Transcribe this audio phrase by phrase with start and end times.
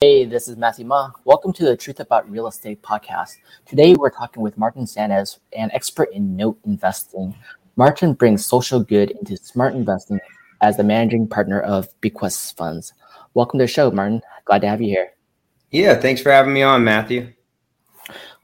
[0.00, 1.10] Hey, this is Matthew Ma.
[1.24, 3.38] Welcome to the Truth About Real Estate podcast.
[3.66, 7.34] Today, we're talking with Martin Sanchez, an expert in note investing.
[7.74, 10.20] Martin brings social good into smart investing
[10.60, 12.92] as the managing partner of Bequest Funds.
[13.34, 14.22] Welcome to the show, Martin.
[14.44, 15.14] Glad to have you here.
[15.72, 17.32] Yeah, thanks for having me on, Matthew.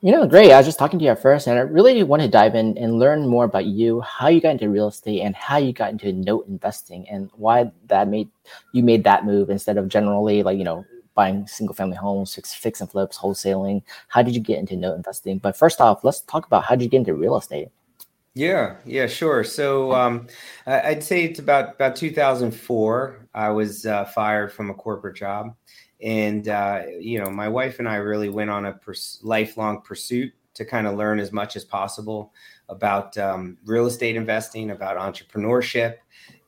[0.01, 0.51] You know, great.
[0.51, 2.77] I was just talking to you at first, and I really want to dive in
[2.77, 5.93] and learn more about you, how you got into real estate, and how you got
[5.93, 8.29] into note investing, and why that made
[8.73, 10.85] you made that move instead of generally like you know
[11.15, 13.83] buying single family homes, fix, and flips, wholesaling.
[14.09, 15.39] How did you get into note investing?
[15.39, 17.69] But first off, let's talk about how did you get into real estate?
[18.35, 19.45] Yeah, yeah, sure.
[19.45, 20.27] So um,
[20.67, 23.29] I'd say it's about about 2004.
[23.33, 25.55] I was uh, fired from a corporate job,
[26.03, 30.33] and uh, you know, my wife and I really went on a pers- lifelong pursuit
[30.55, 32.33] to kind of learn as much as possible
[32.69, 35.97] about um, real estate investing, about entrepreneurship,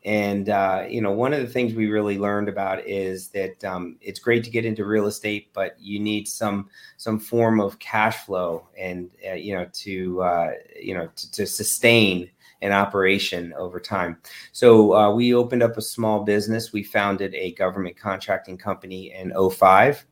[0.06, 3.96] and uh, you know, one of the things we really learned about is that um,
[4.01, 8.24] it's great to get into real estate, but you need some some form of cash
[8.24, 12.30] flow, and uh, you know, to uh, you know, to, to, sustain
[12.62, 14.16] an operation over time.
[14.52, 16.73] So uh, we opened up a small business.
[16.73, 20.07] We founded a government contracting company in 05.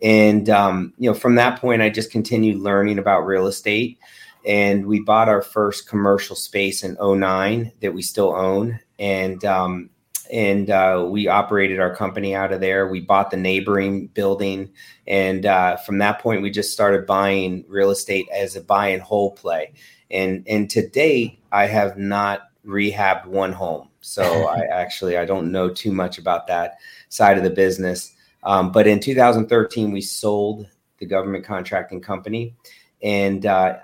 [0.00, 3.98] and um, you know, from that point, I just continued learning about real estate
[4.46, 9.90] and we bought our first commercial space in 09 that we still own and um,
[10.32, 12.88] and uh, we operated our company out of there.
[12.88, 14.72] We bought the neighboring building,
[15.06, 19.02] and uh, from that point, we just started buying real estate as a buy and
[19.02, 19.72] hold play.
[20.10, 25.52] And and to date, I have not rehabbed one home, so I actually I don't
[25.52, 26.78] know too much about that
[27.08, 28.12] side of the business.
[28.42, 30.66] Um, but in 2013, we sold
[30.98, 32.54] the government contracting company,
[33.02, 33.76] and uh,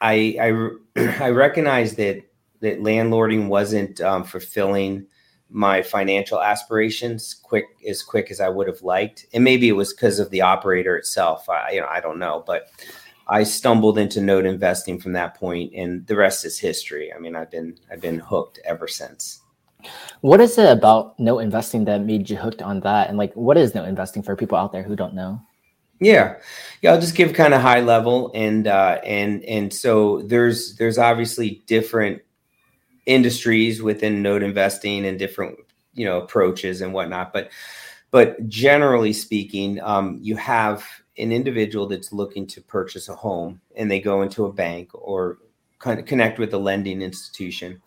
[0.00, 0.36] I
[0.96, 2.27] I, I recognize that
[2.60, 5.06] that landlording wasn't um, fulfilling
[5.50, 9.26] my financial aspirations quick as quick as I would have liked.
[9.32, 11.48] And maybe it was because of the operator itself.
[11.48, 12.68] I, you know, I don't know, but
[13.28, 17.12] I stumbled into note investing from that point, and the rest is history.
[17.12, 19.40] I mean, I've been I've been hooked ever since.
[20.22, 23.08] What is it about note investing that made you hooked on that?
[23.08, 25.40] And like, what is note investing for people out there who don't know?
[26.00, 26.36] Yeah,
[26.80, 26.92] yeah.
[26.92, 31.62] I'll just give kind of high level, and uh, and and so there's there's obviously
[31.66, 32.22] different
[33.08, 35.58] industries within note investing and different
[35.94, 37.50] you know approaches and whatnot but
[38.10, 40.84] but generally speaking um, you have
[41.18, 45.38] an individual that's looking to purchase a home and they go into a bank or
[45.78, 47.80] connect with a lending institution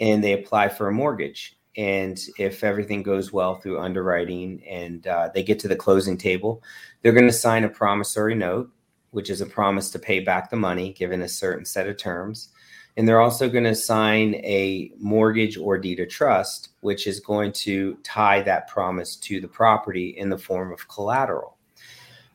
[0.00, 1.56] and they apply for a mortgage.
[1.76, 6.62] And if everything goes well through underwriting and uh, they get to the closing table
[7.02, 8.70] they're going to sign a promissory note
[9.10, 12.50] which is a promise to pay back the money given a certain set of terms
[12.96, 17.52] and they're also going to sign a mortgage or deed of trust, which is going
[17.52, 21.56] to tie that promise to the property in the form of collateral.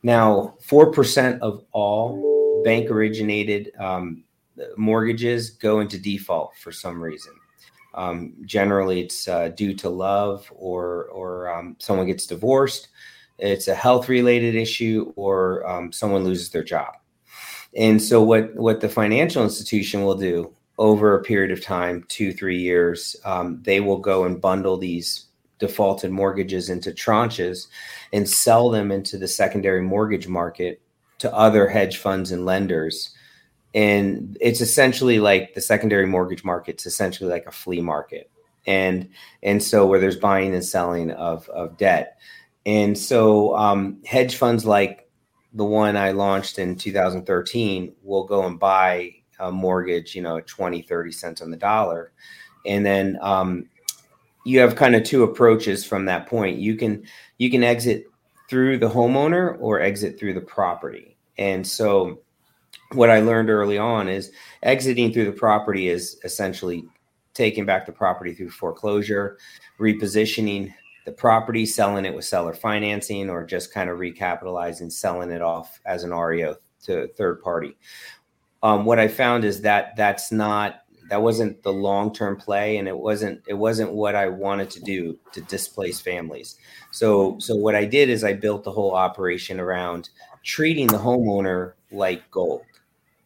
[0.02, 4.24] Now, 4% of all bank originated um,
[4.76, 7.32] mortgages go into default for some reason.
[7.94, 12.88] Um, generally, it's uh, due to love or, or um, someone gets divorced,
[13.38, 16.99] it's a health related issue, or um, someone loses their job.
[17.76, 22.32] And so what what the financial institution will do over a period of time, two
[22.32, 25.26] three years, um, they will go and bundle these
[25.58, 27.68] defaulted mortgages into tranches
[28.12, 30.80] and sell them into the secondary mortgage market
[31.18, 33.14] to other hedge funds and lenders.
[33.74, 38.30] And it's essentially like the secondary mortgage market's essentially like a flea market.
[38.66, 39.08] And
[39.42, 42.18] and so where there's buying and selling of of debt.
[42.66, 45.09] And so um, hedge funds like
[45.52, 50.82] the one I launched in 2013 will go and buy a mortgage, you know, 20,
[50.82, 52.12] 30 cents on the dollar.
[52.66, 53.68] And then um,
[54.44, 56.58] you have kind of two approaches from that point.
[56.58, 57.04] You can
[57.38, 58.04] you can exit
[58.48, 61.16] through the homeowner or exit through the property.
[61.38, 62.20] And so
[62.92, 64.32] what I learned early on is
[64.62, 66.84] exiting through the property is essentially
[67.34, 69.38] taking back the property through foreclosure,
[69.78, 70.74] repositioning
[71.04, 75.80] the property, selling it with seller financing, or just kind of recapitalizing, selling it off
[75.86, 77.76] as an REO to third party.
[78.62, 82.86] Um, what I found is that that's not that wasn't the long term play, and
[82.86, 86.56] it wasn't it wasn't what I wanted to do to displace families.
[86.92, 90.10] So so what I did is I built the whole operation around
[90.44, 92.62] treating the homeowner like gold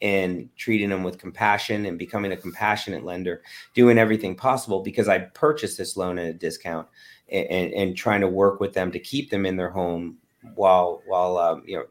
[0.03, 3.43] and treating them with compassion and becoming a compassionate lender,
[3.75, 6.89] doing everything possible because I purchased this loan at a discount
[7.31, 10.19] and, and, trying to work with them to keep them in their home
[10.55, 11.85] while while um, you know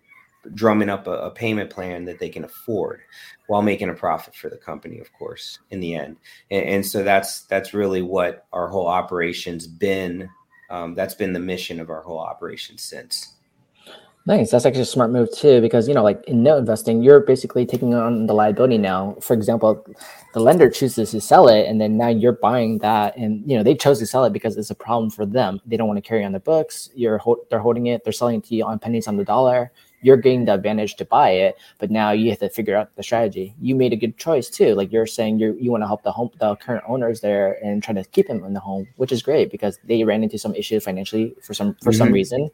[0.53, 3.01] drumming up a, a, payment plan that they can afford
[3.47, 6.17] while making a profit for the company of course in the end.
[6.51, 10.29] And, and so that's that's really what our whole operation's been
[10.69, 13.35] um, that's been the mission of our whole operation since
[14.25, 14.51] Nice.
[14.51, 17.65] That's actually a smart move too, because you know, like in note investing, you're basically
[17.65, 19.17] taking on the liability now.
[19.19, 19.85] For example,
[20.33, 23.63] the lender chooses to sell it, and then now you're buying that, and you know
[23.63, 25.59] they chose to sell it because it's a problem for them.
[25.65, 26.89] They don't want to carry on the books.
[26.95, 28.05] You're they're holding it.
[28.05, 29.73] They're selling it to you on pennies on the dollar.
[30.01, 33.03] You're getting the advantage to buy it, but now you have to figure out the
[33.03, 33.55] strategy.
[33.59, 34.73] You made a good choice too.
[34.73, 37.83] Like you're saying, you you want to help the home the current owners there and
[37.83, 40.55] try to keep them in the home, which is great because they ran into some
[40.55, 41.97] issues financially for some for mm-hmm.
[41.97, 42.49] some reason,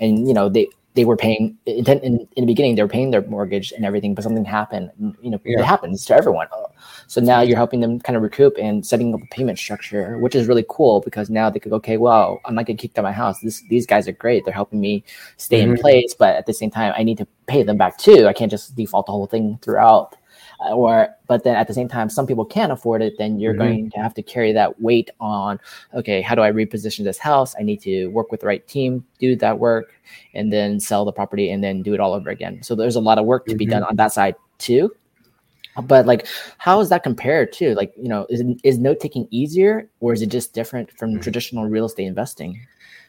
[0.00, 3.22] and you know they they were paying in, in, the beginning they were paying their
[3.22, 4.90] mortgage and everything but something happened
[5.20, 5.60] you know yeah.
[5.60, 6.46] it happens to everyone.
[7.06, 10.34] So now you're helping them kind of recoup and setting up a payment structure which
[10.34, 13.02] is really cool because now they could go, okay well i'm not getting kicked out
[13.02, 13.40] of my house.
[13.40, 14.44] This, these guys are great.
[14.44, 15.04] They're helping me
[15.36, 15.72] stay mm-hmm.
[15.72, 18.26] in place but at the same time i need to pay them back too.
[18.26, 20.16] I can't just default the whole thing throughout
[20.70, 23.62] or but then at the same time some people can't afford it then you're mm-hmm.
[23.62, 25.58] going to have to carry that weight on
[25.94, 29.04] okay how do i reposition this house i need to work with the right team
[29.18, 29.92] do that work
[30.34, 33.00] and then sell the property and then do it all over again so there's a
[33.00, 33.58] lot of work to mm-hmm.
[33.58, 33.90] be done mm-hmm.
[33.90, 34.90] on that side too
[35.84, 36.26] but like
[36.58, 40.22] how is that compared to like you know is, is note taking easier or is
[40.22, 41.20] it just different from mm-hmm.
[41.20, 42.60] traditional real estate investing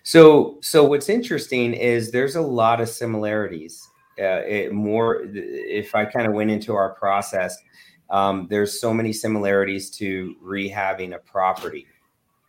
[0.04, 3.90] so so what's interesting is there's a lot of similarities
[4.22, 7.58] uh, more if I kind of went into our process,
[8.10, 11.88] um, there's so many similarities to rehabbing a property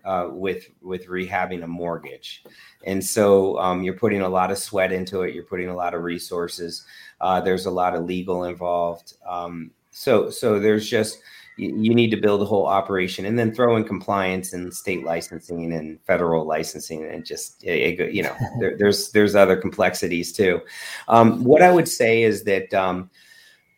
[0.04, 2.44] uh, with with rehabbing a mortgage,
[2.84, 5.34] and so um, you're putting a lot of sweat into it.
[5.34, 6.84] You're putting a lot of resources.
[7.20, 9.14] Uh, there's a lot of legal involved.
[9.26, 11.20] Um, so so there's just
[11.56, 15.72] you, need to build a whole operation and then throw in compliance and state licensing
[15.72, 20.60] and federal licensing and just you know there, there's there's other complexities too.
[21.08, 23.10] Um, what i would say is that um,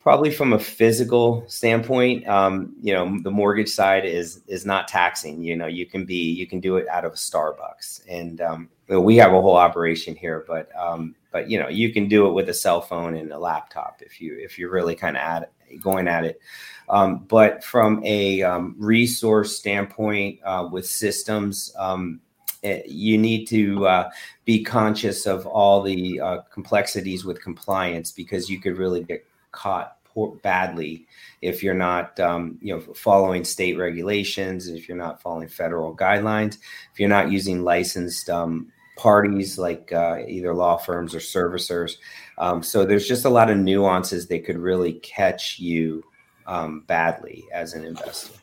[0.00, 5.42] probably from a physical standpoint um, you know the mortgage side is is not taxing
[5.42, 8.02] you know you can be you can do it out of a starbucks.
[8.08, 12.08] And um, we have a whole operation here but um, but you know you can
[12.08, 15.16] do it with a cell phone and a laptop if you if you're really kind
[15.16, 16.40] of at it, going at it
[16.88, 22.20] um, but from a um, resource standpoint, uh, with systems, um,
[22.62, 24.10] it, eh, you need to uh,
[24.44, 29.96] be conscious of all the uh, complexities with compliance because you could really get caught
[30.42, 31.06] badly
[31.42, 36.56] if you're not, um, you know, following state regulations, if you're not following federal guidelines,
[36.92, 41.96] if you're not using licensed um, parties like uh, either law firms or servicers.
[42.38, 46.02] Um, so there's just a lot of nuances that could really catch you
[46.46, 48.38] um, badly as an investor.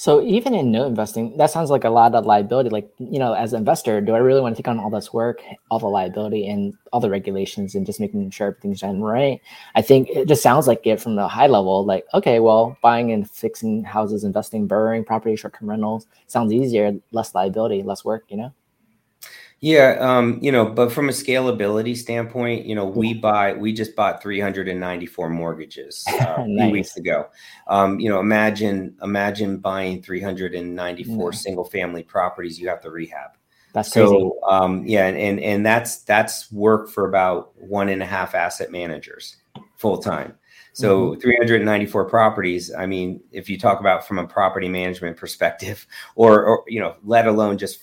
[0.00, 2.70] So even in note investing, that sounds like a lot of liability.
[2.70, 5.12] Like, you know, as an investor, do I really want to take on all this
[5.12, 9.42] work, all the liability and all the regulations and just making sure everything's done right?
[9.74, 13.12] I think it just sounds like it from the high level, like, okay, well, buying
[13.12, 18.38] and fixing houses, investing, borrowing property, short-term rentals sounds easier, less liability, less work, you
[18.38, 18.54] know?
[19.62, 23.94] Yeah, um, you know, but from a scalability standpoint, you know, we buy we just
[23.94, 26.38] bought 394 mortgages uh, nice.
[26.38, 27.26] a few weeks ago.
[27.66, 33.32] Um, you know, imagine imagine buying 394 single family properties you have to rehab.
[33.74, 34.06] That's crazy.
[34.06, 38.34] So um, yeah, and, and and that's that's work for about one and a half
[38.34, 39.36] asset managers
[39.76, 40.38] full time.
[40.72, 41.20] So mm-hmm.
[41.20, 42.72] 394 properties.
[42.72, 46.96] I mean, if you talk about from a property management perspective, or, or you know,
[47.04, 47.80] let alone just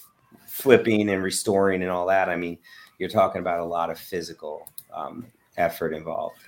[0.57, 2.30] flipping and restoring and all that.
[2.30, 2.57] I mean,
[2.98, 5.27] you're talking about a lot of physical um,
[5.57, 6.40] effort involved.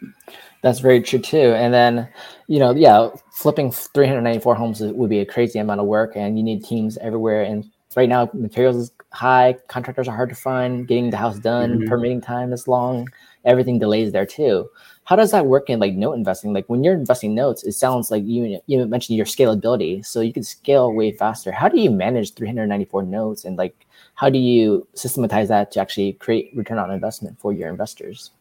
[0.64, 1.54] That's very true too.
[1.54, 2.10] And then,
[2.48, 6.44] you know, yeah, flipping 394 homes would be a crazy amount of work, and you
[6.44, 7.44] need teams everywhere.
[7.44, 11.80] And right now, materials is high, contractors are hard to find, getting the house done,
[11.80, 11.88] mm-hmm.
[11.88, 13.08] permitting time is long,
[13.46, 14.68] everything delays there too.
[15.04, 16.54] How does that work in like note investing?
[16.54, 20.34] Like when you're investing notes, it sounds like you you mentioned your scalability, so you
[20.34, 21.52] can scale way faster.
[21.52, 23.88] How do you manage 394 notes and like
[24.20, 28.32] how do you systematize that to actually create return on investment for your investors?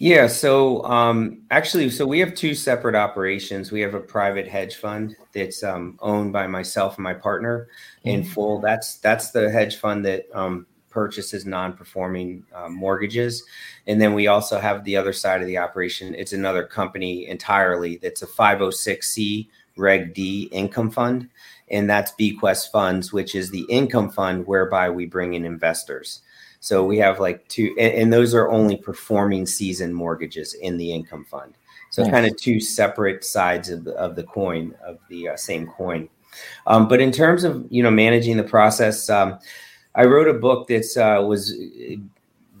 [0.00, 3.70] Yeah, so um, actually, so we have two separate operations.
[3.70, 7.68] We have a private hedge fund that's um, owned by myself and my partner
[8.02, 8.32] in mm-hmm.
[8.32, 8.60] full.
[8.60, 13.44] That's that's the hedge fund that um, purchases non-performing uh, mortgages,
[13.86, 16.16] and then we also have the other side of the operation.
[16.16, 17.98] It's another company entirely.
[17.98, 21.28] That's a 506c Reg D income fund,
[21.70, 26.22] and that's Bequest Funds, which is the income fund whereby we bring in investors.
[26.60, 30.92] So we have like two, and, and those are only performing season mortgages in the
[30.92, 31.54] income fund.
[31.90, 32.10] So nice.
[32.10, 36.08] kind of two separate sides of the, of the coin of the uh, same coin.
[36.66, 39.38] Um, but in terms of you know managing the process, um,
[39.94, 42.08] I wrote a book that uh, was you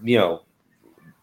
[0.02, 0.42] know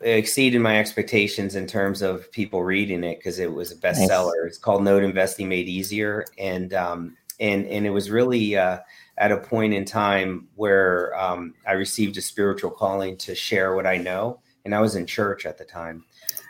[0.01, 4.43] exceeded my expectations in terms of people reading it because it was a bestseller.
[4.43, 4.49] Nice.
[4.49, 8.79] It's called Note Investing Made Easier, and um, and and it was really uh,
[9.17, 13.87] at a point in time where um, I received a spiritual calling to share what
[13.87, 16.05] I know, and I was in church at the time,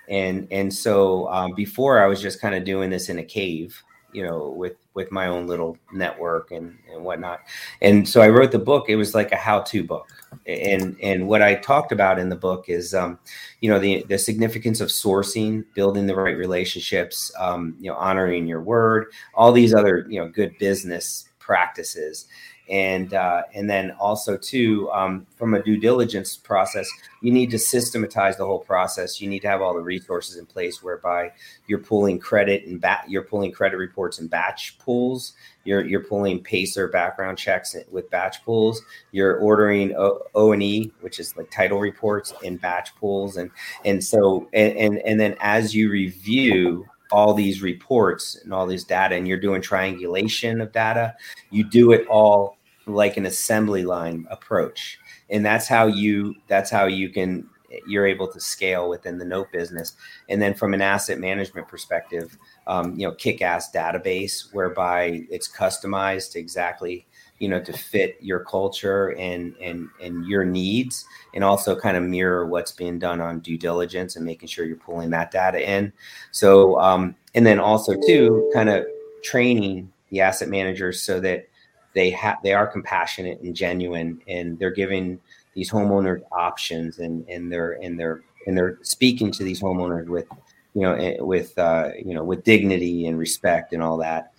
[0.09, 3.81] and and so um, before I was just kind of doing this in a cave,
[4.13, 7.41] you know, with with my own little network and and whatnot,
[7.81, 8.85] and so I wrote the book.
[8.89, 10.09] It was like a how to book,
[10.47, 13.19] and and what I talked about in the book is, um,
[13.61, 18.47] you know, the the significance of sourcing, building the right relationships, um, you know, honoring
[18.47, 22.25] your word, all these other you know good business practices
[22.69, 26.87] and uh, and then also too um, from a due diligence process
[27.21, 29.19] you need to systematize the whole process.
[29.19, 31.31] You need to have all the resources in place whereby
[31.67, 35.33] you're pulling credit and you're pulling credit reports and batch pools
[35.65, 38.81] you're you're pulling pacer background checks with batch pools
[39.11, 43.51] you're ordering o and e which is like title reports in batch pools and
[43.83, 48.83] and so and, and and then as you review all these reports and all these
[48.83, 51.15] data and you're doing triangulation of data
[51.49, 52.54] you do it all
[52.87, 54.99] like an assembly line approach.
[55.29, 57.49] And that's how you that's how you can
[57.87, 59.93] you're able to scale within the note business.
[60.29, 62.37] And then from an asset management perspective
[62.67, 67.05] um, you know kick-ass database whereby it's customized to exactly
[67.39, 72.03] you know to fit your culture and and and your needs and also kind of
[72.03, 75.91] mirror what's being done on due diligence and making sure you're pulling that data in.
[76.31, 78.85] So um, and then also too kind of
[79.23, 81.49] training the asset managers so that
[81.95, 85.19] they have they are compassionate and genuine and they're giving
[85.55, 90.27] these homeowners options and and they're and they're and they're speaking to these homeowners with
[90.75, 94.33] you know eh, with uh, you know with dignity and respect and all that.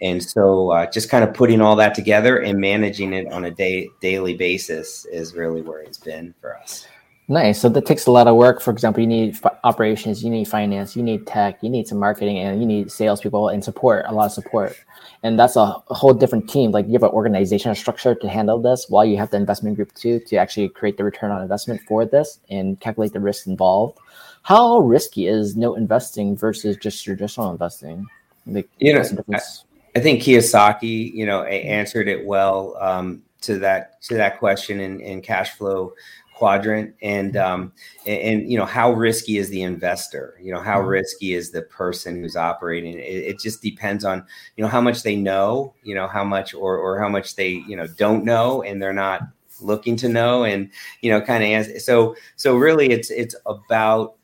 [0.00, 3.50] And so uh, just kind of putting all that together and managing it on a
[3.52, 6.88] day daily basis is really where it's been for us
[7.32, 7.60] nice.
[7.60, 8.60] So that takes a lot of work.
[8.60, 11.98] For example you need f- operations you need finance you need tech you need some
[11.98, 14.76] marketing and you need salespeople and support a lot of support.
[15.22, 16.70] And that's a, a whole different team.
[16.70, 19.92] Like you have an organizational structure to handle this while you have the investment group
[19.94, 23.98] too to actually create the return on investment for this and calculate the risks involved.
[24.42, 28.06] How risky is note investing versus just traditional investing?
[28.46, 29.02] Like, you know
[29.94, 35.00] I think Kiyosaki, you know, answered it well um, to that to that question in,
[35.00, 35.92] in cash flow
[36.42, 37.72] quadrant, and um,
[38.04, 40.34] and, and, you know how risky is the investor?
[40.42, 40.88] You know how mm-hmm.
[40.88, 42.98] risky is the person who's operating?
[42.98, 46.52] It, it, just depends on you know how much they know, you know how much
[46.52, 49.22] or or how much they you know don't know, and they're not
[49.60, 50.68] looking to know, and
[51.00, 54.16] you know kind of as so so really it's it's about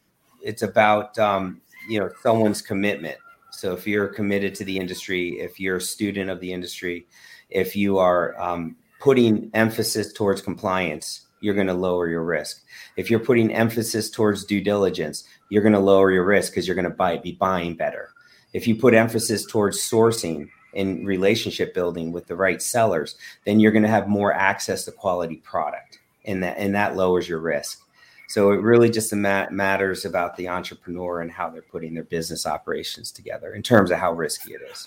[0.43, 3.19] it's about um, you know someone's commitment
[3.51, 7.07] so if you're committed to the industry, if you're a student of the industry,
[7.51, 12.63] if you are um, putting emphasis towards compliance, you're going to lower your risk.
[12.97, 16.75] If you're putting emphasis towards due diligence, you're going to lower your risk because you're
[16.75, 18.11] going to buy be buying better.
[18.53, 23.73] If you put emphasis towards sourcing and relationship building with the right sellers, then you're
[23.73, 27.81] going to have more access to quality product, and that and that lowers your risk.
[28.29, 33.11] So it really just matters about the entrepreneur and how they're putting their business operations
[33.11, 34.87] together in terms of how risky it is.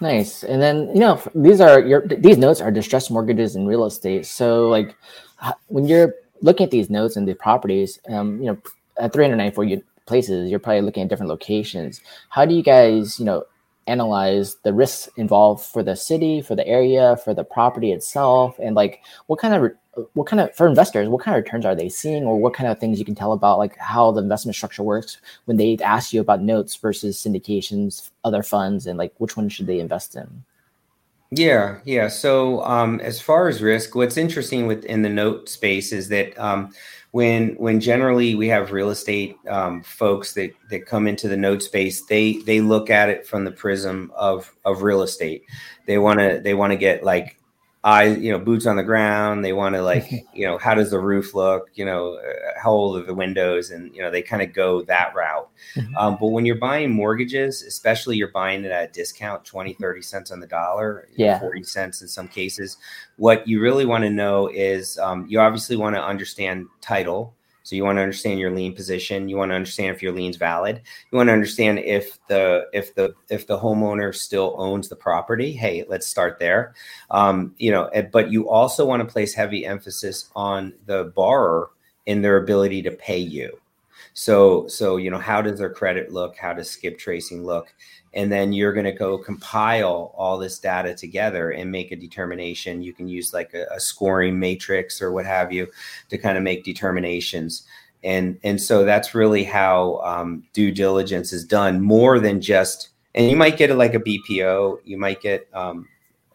[0.00, 0.42] Nice.
[0.42, 4.26] And then you know these are your these notes are distressed mortgages in real estate.
[4.26, 4.96] So like
[5.68, 8.58] when you're looking at these notes and the properties, um, you know,
[8.98, 12.00] at 394 places, you're probably looking at different locations.
[12.28, 13.44] How do you guys, you know,
[13.86, 18.74] analyze the risks involved for the city, for the area, for the property itself, and
[18.74, 19.72] like what kind of
[20.14, 22.24] what kind of for investors what kind of returns are they seeing?
[22.24, 25.18] Or what kind of things you can tell about like how the investment structure works
[25.44, 29.66] when they ask you about notes versus syndications other funds and like which one should
[29.66, 30.44] they invest in
[31.36, 32.08] yeah yeah.
[32.08, 36.72] So um, as far as risk what's interesting within the note space is that um,
[37.12, 41.62] when when generally we have real estate um, folks that that come into the note
[41.62, 45.44] space they they look at it from the prism of of real estate.
[45.86, 47.38] They want to they want to get like
[47.84, 49.44] eyes, you know, boots on the ground.
[49.44, 51.70] They want to like, you know, how does the roof look?
[51.74, 53.70] You know, uh, how old are the windows?
[53.70, 55.48] And you know, they kind of go that route.
[55.76, 55.96] Mm-hmm.
[55.96, 60.02] Um, but when you're buying mortgages, especially you're buying it at a discount, 20, 30
[60.02, 62.78] cents on the dollar, yeah, 40 cents in some cases.
[63.16, 67.34] What you really want to know is um, you obviously want to understand title
[67.64, 69.26] so you want to understand your lien position.
[69.26, 70.82] You want to understand if your lien's valid.
[71.10, 75.50] You want to understand if the if the if the homeowner still owns the property.
[75.50, 76.74] Hey, let's start there.
[77.10, 81.70] Um, you know, but you also want to place heavy emphasis on the borrower
[82.04, 83.58] in their ability to pay you.
[84.12, 86.36] So so you know, how does their credit look?
[86.36, 87.72] How does skip tracing look?
[88.14, 92.82] And then you're going to go compile all this data together and make a determination
[92.82, 95.66] you can use like a, a, scoring matrix or what have you
[96.08, 97.66] to kind of make determinations
[98.02, 103.30] and and so that's really how um, due diligence is done more than just and
[103.30, 105.86] you might get it like a bpo you might get um,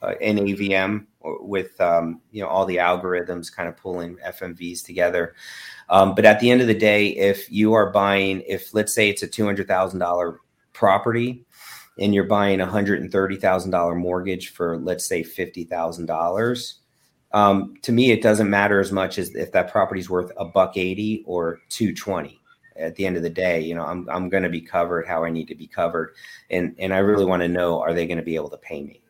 [0.02, 5.36] uh, an AVM with um, you know all the algorithms kind of pulling FMVs together.
[5.90, 9.10] Um, but at the end of the day, if you are buying, if let's say
[9.10, 10.40] it's a two hundred thousand dollar
[10.74, 11.44] property,
[12.00, 16.06] and you're buying a hundred and thirty thousand dollar mortgage for let's say fifty thousand
[16.06, 16.76] dollars.
[17.32, 20.78] Um, to me, it doesn't matter as much as if that property's worth a buck
[20.78, 22.40] eighty or two twenty.
[22.76, 25.24] At the end of the day, you know, I'm I'm going to be covered how
[25.26, 26.16] I need to be covered,
[26.50, 28.82] and and I really want to know are they going to be able to pay
[28.82, 29.02] me.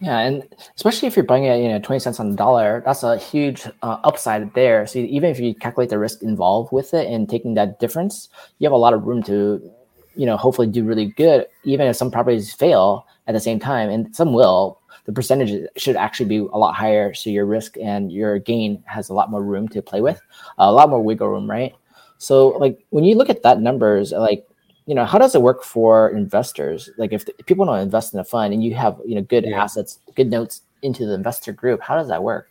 [0.00, 3.02] Yeah, and especially if you're buying it, you know, twenty cents on the dollar, that's
[3.02, 4.86] a huge uh, upside there.
[4.86, 8.28] So even if you calculate the risk involved with it and taking that difference,
[8.58, 9.70] you have a lot of room to,
[10.16, 11.46] you know, hopefully do really good.
[11.64, 15.96] Even if some properties fail at the same time, and some will, the percentage should
[15.96, 17.14] actually be a lot higher.
[17.14, 20.20] So your risk and your gain has a lot more room to play with,
[20.58, 21.74] a lot more wiggle room, right?
[22.18, 24.46] So like when you look at that numbers, like
[24.86, 28.14] you know how does it work for investors like if, the, if people don't invest
[28.14, 29.62] in a fund and you have you know good yeah.
[29.62, 32.48] assets good notes into the investor group how does that work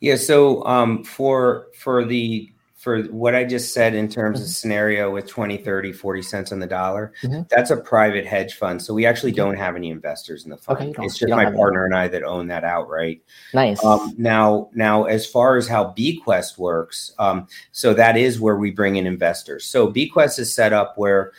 [0.00, 2.52] yeah so um, for for the
[2.82, 4.44] for what I just said in terms mm-hmm.
[4.44, 7.42] of scenario with 20, 30, 40 cents on the dollar, mm-hmm.
[7.48, 8.82] that's a private hedge fund.
[8.82, 10.96] So we actually don't have any investors in the fund.
[10.96, 13.22] Okay, it's just my partner and I that own that outright.
[13.54, 13.84] Nice.
[13.84, 18.72] Um, now, now as far as how Bequest works, um, so that is where we
[18.72, 19.64] bring in investors.
[19.64, 21.30] So Bequest is set up where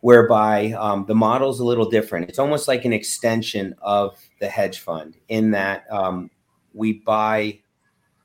[0.00, 2.28] whereby um, the model is a little different.
[2.28, 6.30] It's almost like an extension of the hedge fund in that um,
[6.74, 7.60] we buy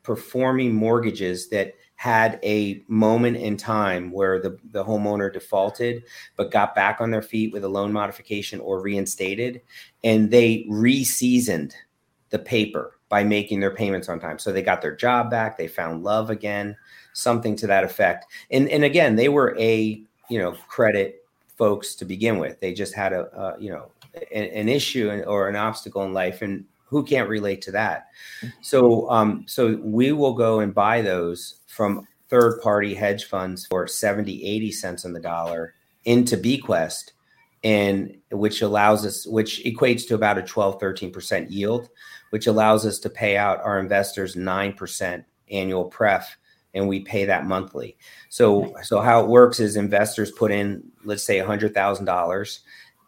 [0.04, 6.04] performing mortgages that had a moment in time where the, the homeowner defaulted
[6.36, 9.62] but got back on their feet with a loan modification or reinstated
[10.04, 11.74] and they reseasoned
[12.30, 15.68] the paper by making their payments on time so they got their job back they
[15.68, 16.76] found love again
[17.14, 21.26] something to that effect and and again they were a you know credit
[21.56, 22.60] folks to begin with.
[22.60, 23.92] They just had a, a you know
[24.32, 28.08] an, an, issue or an obstacle in life, and who can't relate to that?
[28.62, 33.86] So um, so we will go and buy those from third party hedge funds for
[33.86, 35.74] 70 80 cents on the dollar
[36.06, 37.12] into Bequest
[37.64, 41.90] and which allows us which equates to about a 12 13% yield
[42.30, 46.38] which allows us to pay out our investors 9% annual pref
[46.74, 47.98] and we pay that monthly.
[48.30, 52.60] So so how it works is investors put in let's say $100,000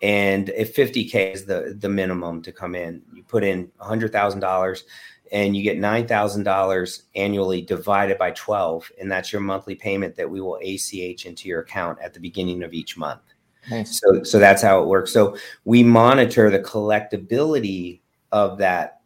[0.02, 4.84] and if 50k is the the minimum to come in, you put in $100,000
[5.32, 10.42] and you get $9,000 annually divided by 12 and that's your monthly payment that we
[10.42, 13.22] will ACH into your account at the beginning of each month.
[13.70, 14.00] Nice.
[14.00, 15.12] So so that's how it works.
[15.12, 18.00] So we monitor the collectability
[18.32, 19.02] of that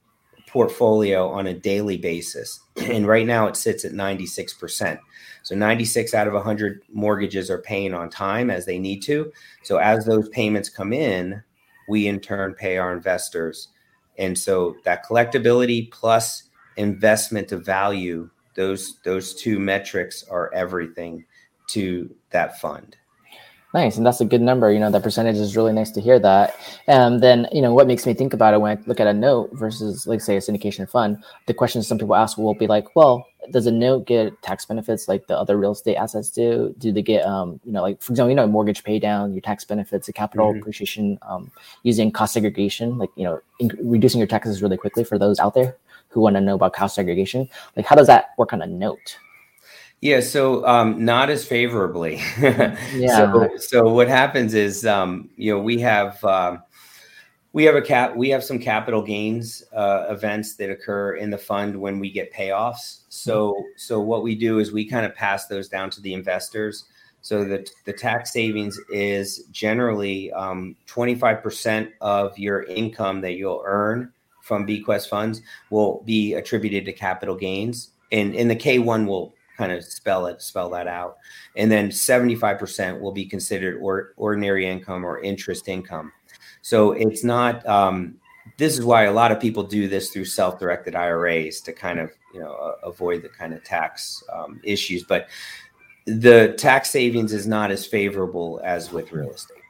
[0.48, 2.60] portfolio on a daily basis.
[2.82, 5.00] And right now it sits at 96%.
[5.44, 9.32] So 96 out of 100 mortgages are paying on time as they need to.
[9.64, 11.42] So as those payments come in,
[11.88, 13.70] we in turn pay our investors.
[14.18, 16.44] And so that collectability plus
[16.78, 21.26] investment of value, those those two metrics are everything
[21.68, 22.98] to that fund.
[23.74, 24.72] Nice, and that's a good number.
[24.72, 26.56] You know, that percentage is really nice to hear that.
[26.88, 29.14] And then, you know, what makes me think about it when I look at a
[29.14, 32.96] note versus, like, say, a syndication fund, the question some people ask will be like,
[32.98, 36.76] well, does a note get tax benefits like the other real estate assets do?
[36.78, 39.42] Do they get, um, you know, like for example, you know, mortgage pay down, your
[39.42, 40.60] tax benefits, the capital mm-hmm.
[40.60, 41.50] appreciation, um,
[41.84, 45.54] using cost segregation, like you know, in- reducing your taxes really quickly for those out
[45.54, 45.76] there
[46.10, 47.50] who want to know about cost segregation.
[47.76, 49.18] Like, how does that work on a note?
[50.02, 52.20] Yeah, so um, not as favorably.
[52.42, 52.76] yeah.
[52.96, 56.64] So, so what happens is, um, you know, we have um,
[57.54, 61.38] we have a cap, we have some capital gains uh, events that occur in the
[61.38, 63.02] fund when we get payoffs.
[63.10, 63.68] So, mm-hmm.
[63.76, 66.86] so what we do is we kind of pass those down to the investors.
[67.24, 74.12] So that the tax savings is generally um, 25% of your income that you'll earn
[74.42, 77.92] from Bequest funds will be attributed to capital gains.
[78.12, 81.18] And in the K1 will kind of spell it, spell that out.
[81.56, 86.12] And then 75% will be considered or, ordinary income or interest income.
[86.64, 88.16] So it's not, um,
[88.58, 92.12] this is why a lot of people do this through self-directed IRAs to kind of,
[92.34, 95.04] you know, avoid the kind of tax um, issues.
[95.04, 95.28] But
[96.06, 99.61] the tax savings is not as favorable as with real estate.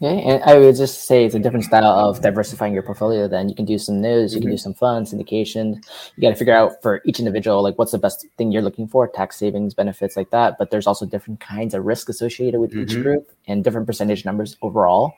[0.00, 3.28] Yeah, and I would just say it's a different style of diversifying your portfolio.
[3.28, 4.62] Then you can do some notes, you can do mm-hmm.
[4.62, 5.84] some funds, syndication.
[6.16, 8.88] You got to figure out for each individual like what's the best thing you're looking
[8.88, 10.56] for, tax savings, benefits like that.
[10.58, 12.82] But there's also different kinds of risk associated with mm-hmm.
[12.90, 15.12] each group and different percentage numbers overall.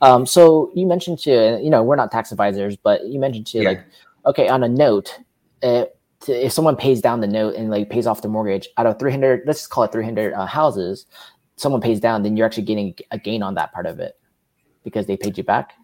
[0.00, 3.58] Um, so you mentioned to you know, we're not tax advisors, but you mentioned to
[3.58, 3.68] yeah.
[3.68, 3.84] like,
[4.24, 5.18] okay, on a note,
[5.62, 5.84] uh,
[6.26, 9.42] if someone pays down the note and like pays off the mortgage out of 300,
[9.46, 11.04] let's just call it 300 uh, houses,
[11.56, 14.18] someone pays down, then you're actually getting a gain on that part of it
[14.82, 15.74] because they paid you back.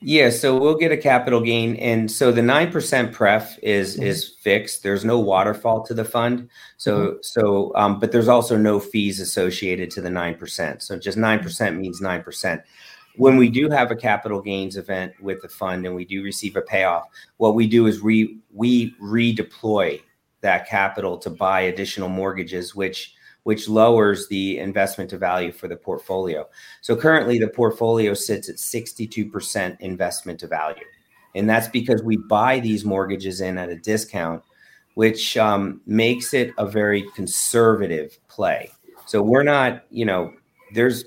[0.00, 4.04] Yeah, so we'll get a capital gain, and so the nine percent pref is mm-hmm.
[4.04, 4.82] is fixed.
[4.82, 7.16] There's no waterfall to the fund, so mm-hmm.
[7.22, 10.82] so um, but there's also no fees associated to the nine percent.
[10.82, 12.62] So just nine percent means nine percent.
[13.16, 16.54] When we do have a capital gains event with the fund and we do receive
[16.56, 20.00] a payoff, what we do is we we redeploy
[20.40, 23.14] that capital to buy additional mortgages, which
[23.48, 26.46] which lowers the investment to value for the portfolio.
[26.82, 30.84] So currently, the portfolio sits at 62% investment to value.
[31.34, 34.42] And that's because we buy these mortgages in at a discount,
[34.96, 38.70] which um, makes it a very conservative play.
[39.06, 40.34] So we're not, you know,
[40.74, 41.06] there's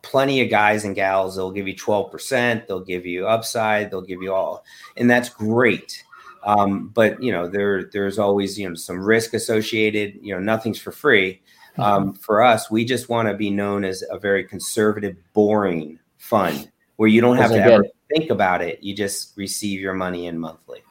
[0.00, 4.22] plenty of guys and gals, they'll give you 12%, they'll give you upside, they'll give
[4.22, 4.64] you all.
[4.96, 6.02] And that's great.
[6.44, 10.18] Um, but you know, there there's always you know some risk associated.
[10.20, 11.41] You know, nothing's for free.
[11.78, 12.12] Um, mm-hmm.
[12.16, 17.08] for us, we just want to be known as a very conservative, boring fund where
[17.08, 18.82] you don't have to ever think about it.
[18.82, 20.82] You just receive your money in monthly.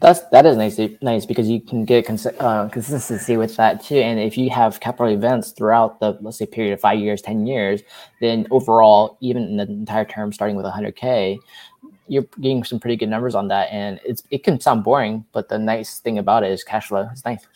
[0.00, 3.96] That's that is nice, nice because you can get cons- uh, consistency with that too.
[3.96, 7.46] And if you have capital events throughout the let's say period of five years, ten
[7.46, 7.82] years,
[8.20, 11.38] then overall, even in the entire term, starting with 100k,
[12.08, 13.68] you're getting some pretty good numbers on that.
[13.72, 17.08] And it's it can sound boring, but the nice thing about it is cash flow.
[17.10, 17.46] It's nice.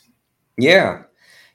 [0.56, 1.02] Yeah,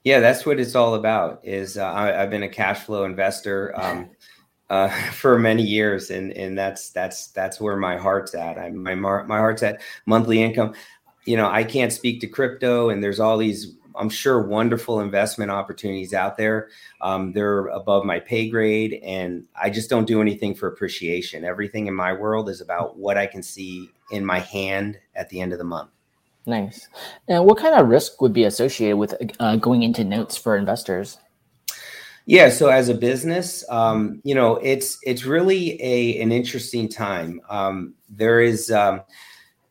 [0.05, 1.41] yeah, that's what it's all about.
[1.43, 4.11] Is uh, I, have been a cash flow investor um,
[4.69, 8.57] uh, for many years, and and that's that's that's where my heart's at.
[8.57, 10.73] I, my my heart's at monthly income.
[11.25, 15.49] You know, I can't speak to crypto, and there's all these I'm sure wonderful investment
[15.49, 16.69] opportunities out there.
[17.01, 21.43] Um, they're above my pay grade, and I just don't do anything for appreciation.
[21.43, 25.41] Everything in my world is about what I can see in my hand at the
[25.41, 25.89] end of the month.
[26.45, 26.87] Nice.
[27.27, 31.17] And what kind of risk would be associated with uh, going into notes for investors?
[32.27, 37.39] Yeah, so as a business, um, you know, it's it's really a an interesting time.
[37.49, 39.01] Um, there is, um,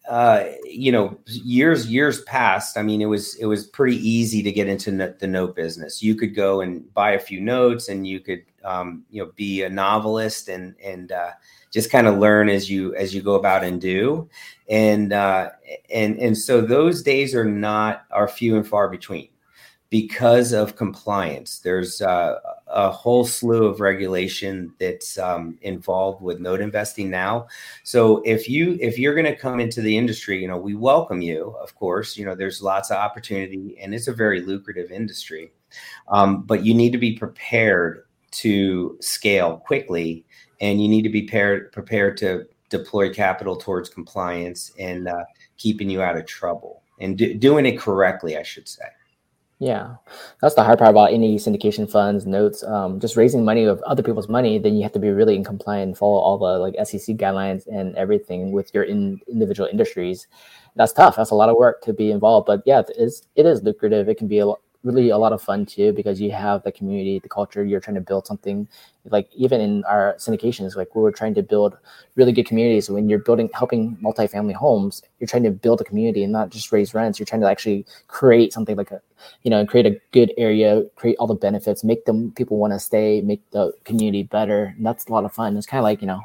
[0.09, 2.77] uh, you know, years years past.
[2.77, 6.03] I mean, it was it was pretty easy to get into the note business.
[6.03, 9.63] You could go and buy a few notes, and you could, um, you know, be
[9.63, 11.31] a novelist and and uh,
[11.71, 14.29] just kind of learn as you as you go about and do
[14.69, 15.51] and uh,
[15.91, 19.29] and and so those days are not are few and far between
[19.91, 21.59] because of compliance.
[21.59, 27.47] There's uh, a whole slew of regulation that's um, involved with note investing now.
[27.85, 31.21] So if you if you're going to come into the industry, you know we welcome
[31.21, 31.55] you.
[31.61, 35.53] Of course, you know there's lots of opportunity, and it's a very lucrative industry.
[36.09, 38.04] Um, but you need to be prepared
[38.35, 40.25] to scale quickly,
[40.61, 45.25] and you need to be prepared prepared to deploy capital towards compliance and uh,
[45.59, 48.85] keeping you out of trouble and do, doing it correctly, I should say.
[49.61, 49.97] Yeah,
[50.43, 54.03] that's the hard part about any syndication funds, notes, um, just raising money of other
[54.03, 54.59] people's money.
[54.59, 57.67] Then you have to be really in compliance and follow all the like SEC guidelines
[57.69, 60.27] and everything with your in, individual industries.
[60.75, 61.17] That's tough.
[61.17, 62.47] That's a lot of work to be involved.
[62.47, 64.09] But yeah, it is, it is lucrative.
[64.09, 64.53] It can be a,
[64.85, 67.65] really a lot of fun too because you have the community, the culture.
[67.65, 68.69] You're trying to build something.
[69.07, 71.77] Like even in our syndications, like we were trying to build
[72.15, 72.89] really good communities.
[72.91, 76.71] When you're building, helping multifamily homes, you're trying to build a community and not just
[76.71, 77.19] raise rents.
[77.19, 79.01] You're trying to actually create something like a,
[79.43, 82.79] you know, create a good area, create all the benefits, make them people want to
[82.79, 84.75] stay, make the community better.
[84.77, 85.57] And that's a lot of fun.
[85.57, 86.21] It's kind of like you know,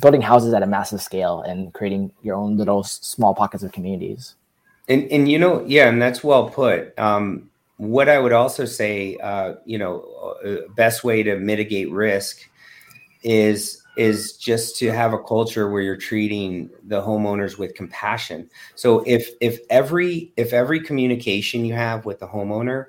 [0.00, 4.36] building houses at a massive scale and creating your own little small pockets of communities.
[4.88, 6.98] And and you know, yeah, and that's well put.
[6.98, 7.49] Um,
[7.80, 12.42] what I would also say, uh, you know, uh, best way to mitigate risk
[13.22, 18.50] is is just to have a culture where you're treating the homeowners with compassion.
[18.74, 22.86] So if if every if every communication you have with the homeowner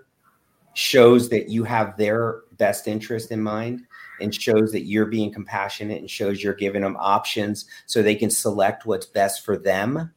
[0.73, 3.83] shows that you have their best interest in mind
[4.19, 8.29] and shows that you're being compassionate and shows you're giving them options so they can
[8.29, 10.11] select what's best for them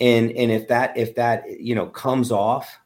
[0.00, 2.78] and and if that if that you know comes off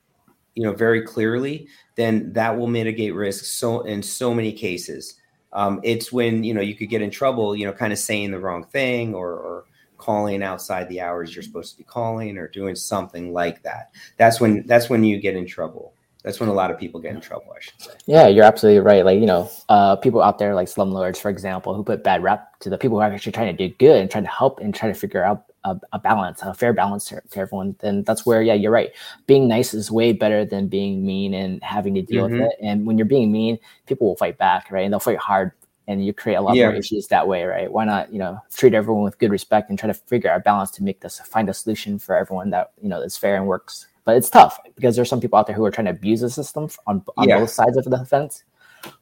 [0.57, 5.15] you know very clearly, then that will mitigate risk so in so many cases.
[5.53, 8.33] Um, it's when you know you could get in trouble, you know, kind of saying
[8.33, 9.65] the wrong thing or, or
[9.99, 13.93] calling outside the hours you're supposed to be calling or doing something like that.
[14.17, 15.93] That's when that's when you get in trouble
[16.27, 18.81] that's when a lot of people get in trouble i should say yeah you're absolutely
[18.81, 22.23] right like you know uh, people out there like slumlords for example who put bad
[22.23, 24.59] rep to the people who are actually trying to do good and trying to help
[24.59, 28.03] and trying to figure out a, a balance a fair balance to, to, everyone then
[28.05, 28.93] that's where yeah you're right
[29.27, 32.41] being nice is way better than being mean and having to deal mm-hmm.
[32.41, 35.19] with it and when you're being mean people will fight back right and they'll fight
[35.19, 35.53] hard
[35.89, 36.67] and you create a lot yeah.
[36.67, 37.71] more issues that way, right?
[37.71, 40.43] Why not, you know, treat everyone with good respect and try to figure out a
[40.43, 43.47] balance to make this find a solution for everyone that you know is fair and
[43.47, 46.21] works but it's tough because there's some people out there who are trying to abuse
[46.21, 47.41] the system on, on yeah.
[47.41, 48.45] both sides of the fence.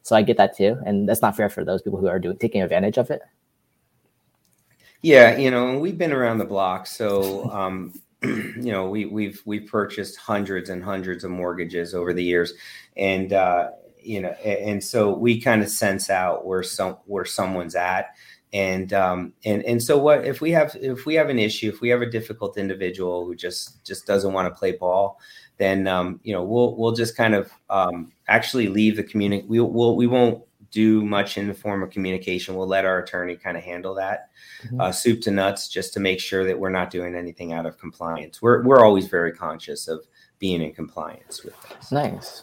[0.03, 2.38] So I get that too, and that's not fair for those people who are doing
[2.38, 3.20] taking advantage of it.
[5.04, 9.66] Yeah, you know, we've been around the block, so um, you know, we we've we've
[9.66, 12.54] purchased hundreds and hundreds of mortgages over the years,
[12.96, 13.68] and uh,
[14.00, 18.14] you know, and so we kind of sense out where some where someone's at,
[18.54, 21.82] and um, and and so what if we have if we have an issue, if
[21.82, 25.20] we have a difficult individual who just just doesn't want to play ball,
[25.58, 29.44] then um, you know we'll we'll just kind of um, actually leave the community.
[29.46, 30.42] We will we won't
[30.74, 32.56] do much in the form of communication.
[32.56, 34.30] We'll let our attorney kind of handle that,
[34.64, 34.80] mm-hmm.
[34.80, 37.78] uh, soup to nuts, just to make sure that we're not doing anything out of
[37.78, 38.42] compliance.
[38.42, 40.04] We're we're always very conscious of
[40.40, 41.92] being in compliance with this.
[41.92, 42.42] Nice.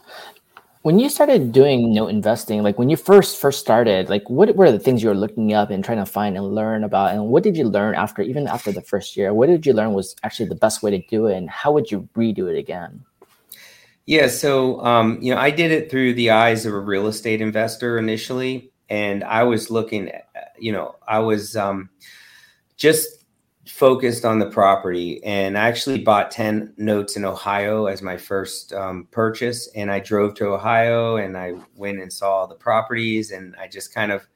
[0.83, 4.71] When you started doing note investing, like when you first first started, like what were
[4.71, 7.43] the things you were looking up and trying to find and learn about, and what
[7.43, 9.33] did you learn after even after the first year?
[9.33, 11.91] What did you learn was actually the best way to do it, and how would
[11.91, 13.05] you redo it again?
[14.11, 17.39] Yeah, so um, you know, I did it through the eyes of a real estate
[17.39, 20.27] investor initially, and I was looking, at,
[20.59, 21.89] you know, I was um,
[22.75, 23.23] just
[23.65, 28.73] focused on the property, and I actually bought ten notes in Ohio as my first
[28.73, 33.55] um, purchase, and I drove to Ohio and I went and saw the properties, and
[33.55, 34.27] I just kind of,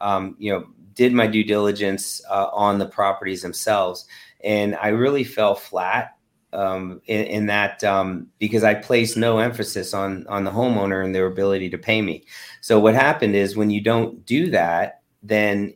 [0.00, 4.06] um, you know, did my due diligence uh, on the properties themselves,
[4.44, 6.14] and I really fell flat
[6.54, 11.14] um, in, in, that um, because I placed no emphasis on on the homeowner and
[11.14, 12.24] their ability to pay me.
[12.60, 15.74] So what happened is when you don't do that, then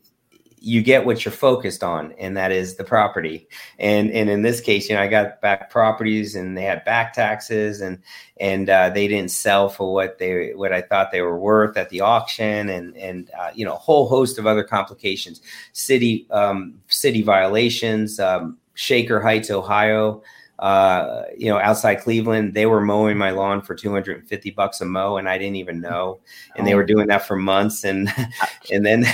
[0.61, 3.49] you get what you're focused on, and that is the property.
[3.79, 7.13] And and in this case, you know, I got back properties, and they had back
[7.13, 7.99] taxes, and
[8.39, 11.91] and uh, they didn't sell for what they what I thought they were worth at
[11.91, 15.41] the auction, and and uh, you know, a whole host of other complications,
[15.73, 20.23] city um, city violations, um, Shaker Heights, Ohio
[20.59, 25.17] uh, you know, outside Cleveland, they were mowing my lawn for 250 bucks a mow
[25.17, 26.19] and I didn't even know.
[26.57, 26.87] And they were oh.
[26.87, 27.85] doing that for months.
[27.85, 28.13] And,
[28.73, 29.05] and then,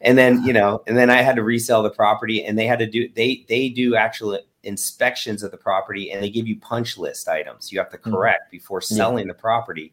[0.00, 2.80] and then, you know, and then I had to resell the property and they had
[2.80, 6.98] to do, they, they do actual inspections of the property and they give you punch
[6.98, 8.10] list items you have to mm.
[8.10, 9.32] correct before selling yeah.
[9.32, 9.92] the property.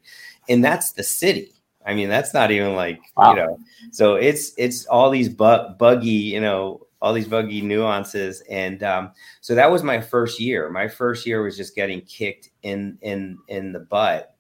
[0.50, 1.52] And that's the city.
[1.86, 3.30] I mean, that's not even like, wow.
[3.30, 3.60] you know,
[3.92, 8.42] so it's, it's all these bu- buggy, you know, all these buggy nuances.
[8.50, 10.72] And um, so that was my first year.
[10.72, 14.36] My first year was just getting kicked in in in the butt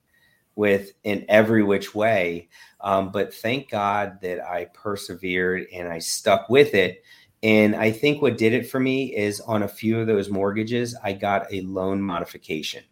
[0.55, 2.49] with in every which way.
[2.81, 7.03] Um, but thank God that I persevered and I stuck with it.
[7.43, 10.97] And I think what did it for me is on a few of those mortgages,
[11.03, 12.83] I got a loan modification.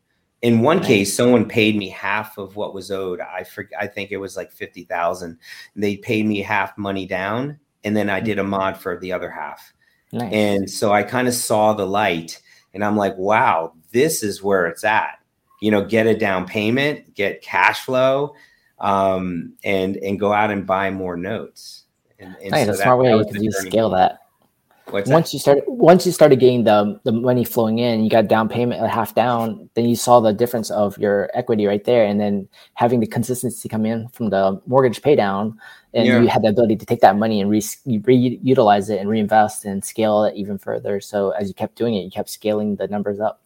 [0.43, 0.87] In one nice.
[0.87, 3.21] case, someone paid me half of what was owed.
[3.21, 5.39] I forget, I think it was like fifty thousand.
[5.75, 9.29] They paid me half money down, and then I did a mod for the other
[9.29, 9.73] half.
[10.11, 10.31] Nice.
[10.33, 12.41] And so I kind of saw the light
[12.73, 15.19] and I'm like, wow, this is where it's at.
[15.61, 18.35] You know, get a down payment, get cash flow,
[18.79, 21.83] um, and and go out and buy more notes.
[22.19, 24.22] And, and nice, so that's that, smart way you scale that.
[24.89, 25.33] What's once that?
[25.33, 28.81] you started once you started getting the the money flowing in, you got down payment
[28.81, 32.47] at half down, then you saw the difference of your equity right there, and then
[32.73, 35.57] having the consistency come in from the mortgage pay down,
[35.93, 36.19] and yeah.
[36.19, 39.85] you had the ability to take that money and re- reutilize it and reinvest and
[39.85, 40.99] scale it even further.
[40.99, 43.39] So as you kept doing it, you kept scaling the numbers up.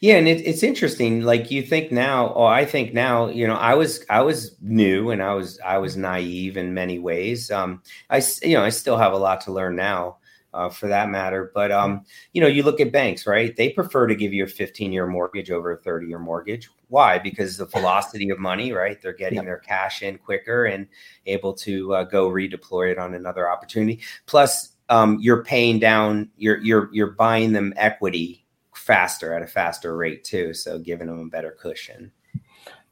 [0.00, 1.22] Yeah, and it, it's interesting.
[1.22, 5.10] Like you think now, or I think now, you know, I was I was new
[5.10, 7.50] and I was I was naive in many ways.
[7.50, 10.16] Um, I you know I still have a lot to learn now
[10.54, 11.50] uh, for that matter.
[11.52, 13.54] But um, you know, you look at banks, right?
[13.54, 16.70] They prefer to give you a 15 year mortgage over a 30 year mortgage.
[16.88, 17.18] Why?
[17.18, 19.00] Because the velocity of money, right?
[19.02, 19.44] They're getting yep.
[19.44, 20.86] their cash in quicker and
[21.26, 24.00] able to uh, go redeploy it on another opportunity.
[24.26, 29.96] Plus, um, you're paying down, you're you're you're buying them equity faster at a faster
[29.96, 32.12] rate too, so giving them a better cushion.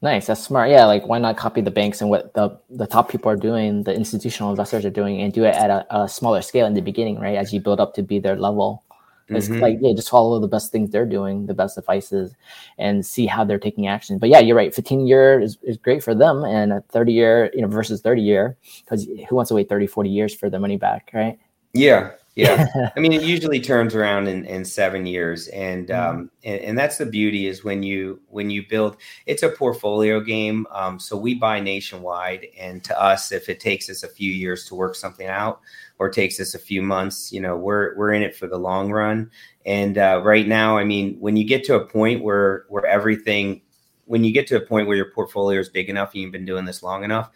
[0.03, 0.27] Nice.
[0.27, 0.69] That's smart.
[0.69, 0.83] Yeah.
[0.83, 3.95] Like, why not copy the banks and what the, the top people are doing, the
[3.95, 7.21] institutional investors are doing, and do it at a, a smaller scale in the beginning,
[7.21, 7.37] right?
[7.37, 8.83] As you build up to be their level.
[9.29, 9.61] It's mm-hmm.
[9.61, 12.35] like, yeah, just follow the best things they're doing, the best advices,
[12.77, 14.17] and see how they're taking action.
[14.17, 14.75] But yeah, you're right.
[14.75, 18.21] 15 year is, is great for them, and a 30 year, you know, versus 30
[18.21, 21.39] year, because who wants to wait 30, 40 years for their money back, right?
[21.71, 22.11] Yeah.
[22.35, 22.67] Yeah.
[22.95, 25.47] I mean, it usually turns around in, in seven years.
[25.49, 26.09] And, mm-hmm.
[26.09, 30.19] um, and, and, that's the beauty is when you, when you build, it's a portfolio
[30.19, 30.65] game.
[30.71, 34.65] Um, so we buy nationwide and to us, if it takes us a few years
[34.65, 35.61] to work something out
[35.99, 38.91] or takes us a few months, you know, we're, we're in it for the long
[38.91, 39.29] run.
[39.65, 43.61] And, uh, right now, I mean, when you get to a point where, where everything,
[44.05, 46.45] when you get to a point where your portfolio is big enough and you've been
[46.45, 47.29] doing this long enough,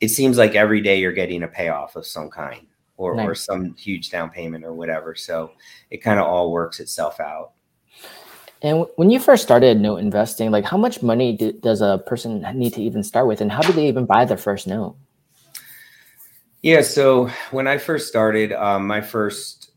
[0.00, 3.26] it seems like every day you're getting a payoff of some kind or, nice.
[3.26, 5.14] or some huge down payment or whatever.
[5.14, 5.52] So
[5.90, 7.52] it kind of all works itself out.
[8.62, 12.44] And when you first started note investing, like how much money do, does a person
[12.54, 14.96] need to even start with, and how do they even buy their first note?
[16.62, 19.70] Yeah, so when I first started, um, my first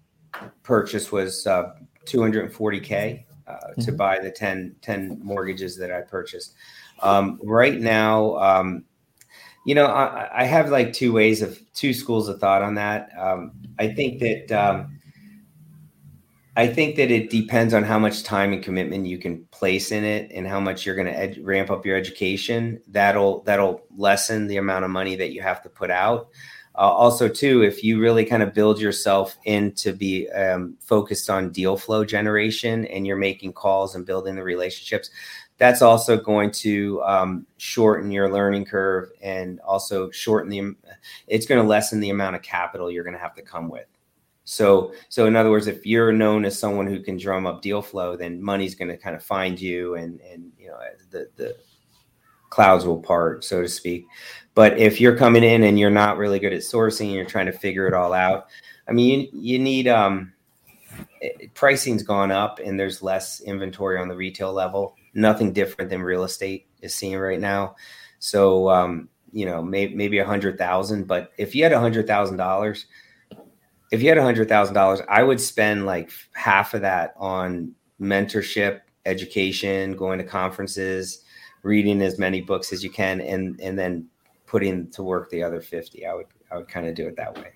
[0.64, 1.74] purchase was uh,
[2.06, 3.82] 240k uh, mm-hmm.
[3.82, 6.56] to buy the 10, 10 mortgages that I purchased.
[7.02, 8.86] Um, right now, um,
[9.70, 13.12] you know, I, I, have like two ways of two schools of thought on that.
[13.16, 15.00] Um, I think that um,
[16.56, 20.04] I think that it depends on how much time and commitment you can place in
[20.04, 22.82] it, and how much you're going to ed- ramp up your education.
[22.88, 26.30] That'll that'll lessen the amount of money that you have to put out.
[26.74, 31.30] Uh, also, too, if you really kind of build yourself in to be um, focused
[31.30, 35.12] on deal flow generation, and you're making calls and building the relationships,
[35.60, 40.76] that's also going to um, shorten your learning curve and also shorten the.
[41.28, 43.86] It's going to lessen the amount of capital you're going to have to come with.
[44.46, 47.84] So, so in other words, if you're known as someone who can drum up deal
[47.84, 50.80] flow, then money's going to kind of find you, and and you know
[51.12, 51.56] the the
[52.50, 54.08] clouds will part, so to speak.
[54.56, 57.46] But if you're coming in and you're not really good at sourcing, and you're trying
[57.46, 58.48] to figure it all out.
[58.88, 60.34] I mean, you, you need um,
[61.54, 64.96] pricing's gone up, and there's less inventory on the retail level.
[65.14, 67.76] Nothing different than real estate is seeing right now.
[68.20, 72.08] So, um, you know, may, maybe a hundred thousand, but if you had a hundred
[72.08, 72.86] thousand dollars
[73.92, 77.74] if you had a hundred thousand dollars, I would spend like half of that on
[78.00, 81.24] mentorship, education, going to conferences,
[81.64, 84.08] reading as many books as you can, and and then
[84.46, 86.06] putting to work the other fifty.
[86.06, 87.54] I would I would kind of do it that way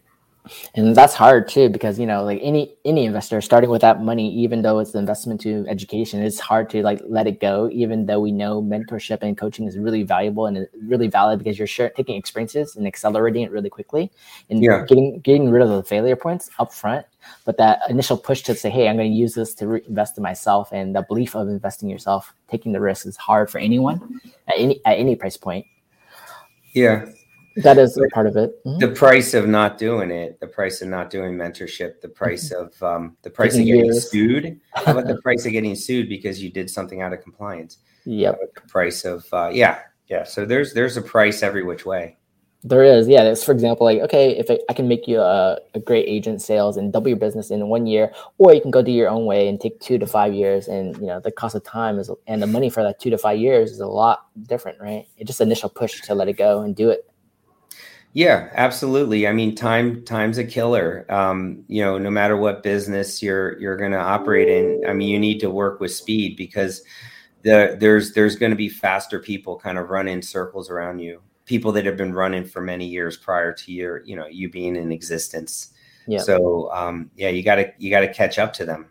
[0.76, 4.30] and that's hard too because you know like any any investor starting with that money
[4.34, 8.06] even though it's the investment to education it's hard to like let it go even
[8.06, 11.68] though we know mentorship and coaching is really valuable and uh, really valid because you're
[11.68, 14.12] sure, taking experiences and accelerating it really quickly
[14.50, 14.84] and yeah.
[14.88, 17.06] getting getting rid of the failure points up front
[17.46, 20.18] but that initial push to say hey i'm going to use this to re- invest
[20.18, 24.20] in myself and the belief of investing yourself taking the risk is hard for anyone
[24.48, 25.66] at any at any price point.
[26.74, 27.06] Yeah
[27.58, 28.64] that is a part of it.
[28.66, 28.80] Mm-hmm.
[28.80, 32.66] The price of not doing it, the price of not doing mentorship, the price mm-hmm.
[32.66, 34.10] of um, the price of getting years.
[34.10, 34.60] sued.
[34.74, 37.78] How about the price of getting sued because you did something out of compliance?
[38.06, 38.40] Yep.
[38.56, 40.24] The price of uh, yeah, yeah.
[40.24, 42.18] So there's there's a price every which way.
[42.66, 43.24] There is, yeah.
[43.24, 46.42] It's for example, like okay, if I, I can make you a, a, great agent
[46.42, 49.26] sales and double your business in one year, or you can go do your own
[49.26, 52.10] way and take two to five years, and you know the cost of time is
[52.26, 55.06] and the money for that two to five years is a lot different, right?
[55.18, 57.06] It's just initial push to let it go and do it.
[58.14, 59.28] Yeah, absolutely.
[59.28, 61.06] I mean, time time's a killer.
[61.10, 65.10] Um, you know, no matter what business you're you're going to operate in, I mean,
[65.10, 66.84] you need to work with speed because
[67.42, 71.22] the there's there's going to be faster people kind of run in circles around you.
[71.46, 74.76] People that have been running for many years prior to your, you know, you being
[74.76, 75.74] in existence.
[76.08, 76.20] Yeah.
[76.20, 78.86] So, um, yeah, you got to you got to catch up to them.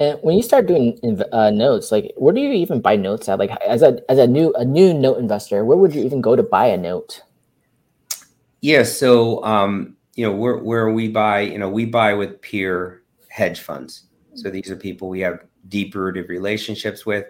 [0.00, 0.98] And when you start doing
[1.32, 3.38] uh, notes, like where do you even buy notes at?
[3.38, 6.34] Like as a as a new a new note investor, where would you even go
[6.34, 7.22] to buy a note?
[8.60, 8.82] Yeah.
[8.82, 13.60] So, um, you know, where, where we buy, you know, we buy with peer hedge
[13.60, 14.04] funds.
[14.34, 17.26] So these are people we have deep rooted relationships with.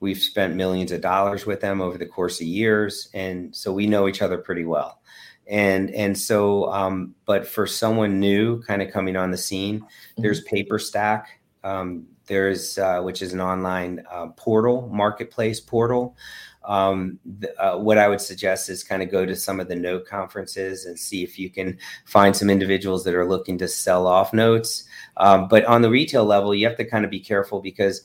[0.00, 3.08] We've spent millions of dollars with them over the course of years.
[3.14, 5.00] And so we know each other pretty well.
[5.46, 10.22] And, and so, um, but for someone new kind of coming on the scene, mm-hmm.
[10.22, 11.24] there's Paperstac.
[11.62, 16.16] Um, there's, uh, which is an online uh, portal, marketplace portal
[16.64, 17.18] um,
[17.58, 20.86] uh, what I would suggest is kind of go to some of the note conferences
[20.86, 24.84] and see if you can find some individuals that are looking to sell off notes.
[25.16, 28.02] Um, but on the retail level, you have to kind of be careful because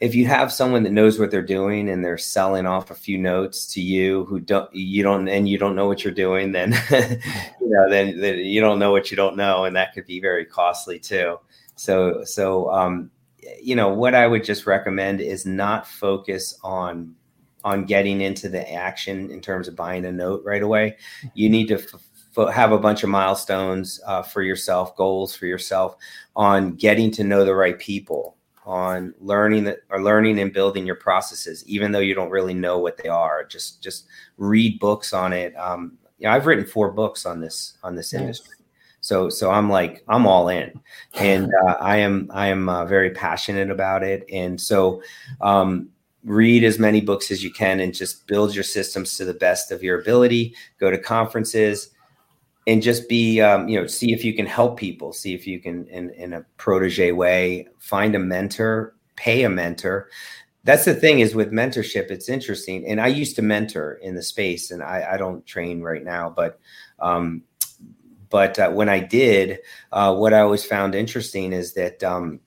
[0.00, 3.18] if you have someone that knows what they're doing and they're selling off a few
[3.18, 6.72] notes to you who don't you don't and you don't know what you're doing then
[6.90, 10.20] you know then, then you don't know what you don't know and that could be
[10.20, 11.38] very costly too
[11.74, 13.10] so so um
[13.60, 17.14] you know what i would just recommend is not focus on
[17.64, 20.96] on getting into the action in terms of buying a note right away.
[21.34, 25.96] You need to f- have a bunch of milestones uh, for yourself, goals for yourself
[26.36, 30.94] on getting to know the right people, on learning that or learning and building your
[30.94, 33.44] processes, even though you don't really know what they are.
[33.44, 35.56] Just just read books on it.
[35.56, 38.20] Um, you know, I've written four books on this on this nice.
[38.20, 38.54] industry.
[39.00, 40.78] So so I'm like I'm all in,
[41.14, 45.02] and uh, I am I am uh, very passionate about it, and so
[45.40, 45.88] um,
[46.24, 49.70] read as many books as you can and just build your systems to the best
[49.70, 50.54] of your ability.
[50.78, 51.90] Go to conferences
[52.66, 55.58] and just be um, you know see if you can help people see if you
[55.58, 60.08] can in, in a protege way find a mentor pay a mentor.
[60.64, 62.86] That's the thing is with mentorship it's interesting.
[62.86, 66.28] And i used to mentor in the space and i, I don't train right now
[66.28, 66.60] but
[67.00, 67.42] um,
[68.28, 69.60] but uh, when i did
[69.92, 72.40] uh, what i always found interesting is that um,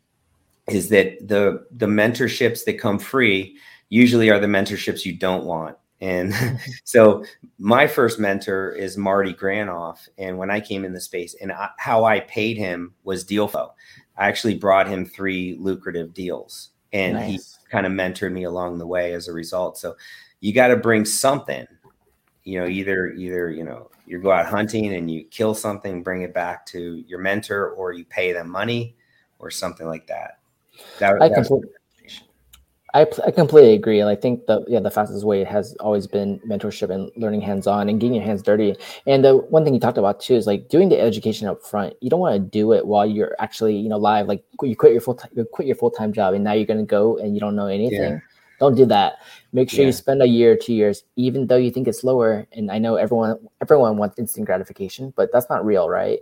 [0.74, 3.58] is that the the mentorships that come free
[3.90, 5.78] usually are the mentorships you don't want.
[6.02, 6.34] And
[6.84, 7.24] so
[7.60, 10.08] my first mentor is Marty Granoff.
[10.18, 13.48] And when I came in the space and I, how I paid him was deal
[13.48, 13.74] flow.
[14.18, 17.58] I actually brought him three lucrative deals, and nice.
[17.64, 19.78] he kind of mentored me along the way as a result.
[19.78, 19.96] So
[20.42, 21.66] you got to bring something.
[22.44, 26.24] You know, either either you know you go out hunting and you kill something, bring
[26.24, 28.96] it back to your mentor, or you pay them money,
[29.40, 30.41] or something like that.
[31.00, 31.70] That, I completely
[32.94, 34.00] I, I completely agree.
[34.00, 37.68] And I think the yeah the fastest way has always been mentorship and learning hands
[37.68, 38.76] on and getting your hands dirty.
[39.08, 41.94] And the one thing you talked about too is like doing the education up front.
[42.02, 44.28] You don't want to do it while you're actually you know live.
[44.28, 46.66] Like you quit your full time you quit your full time job and now you're
[46.66, 48.02] gonna go and you don't know anything.
[48.02, 48.20] Yeah.
[48.60, 49.16] Don't do that.
[49.54, 49.88] Make sure yeah.
[49.88, 52.46] you spend a year, two years, even though you think it's slower.
[52.52, 56.20] And I know everyone everyone wants instant gratification, but that's not real, right?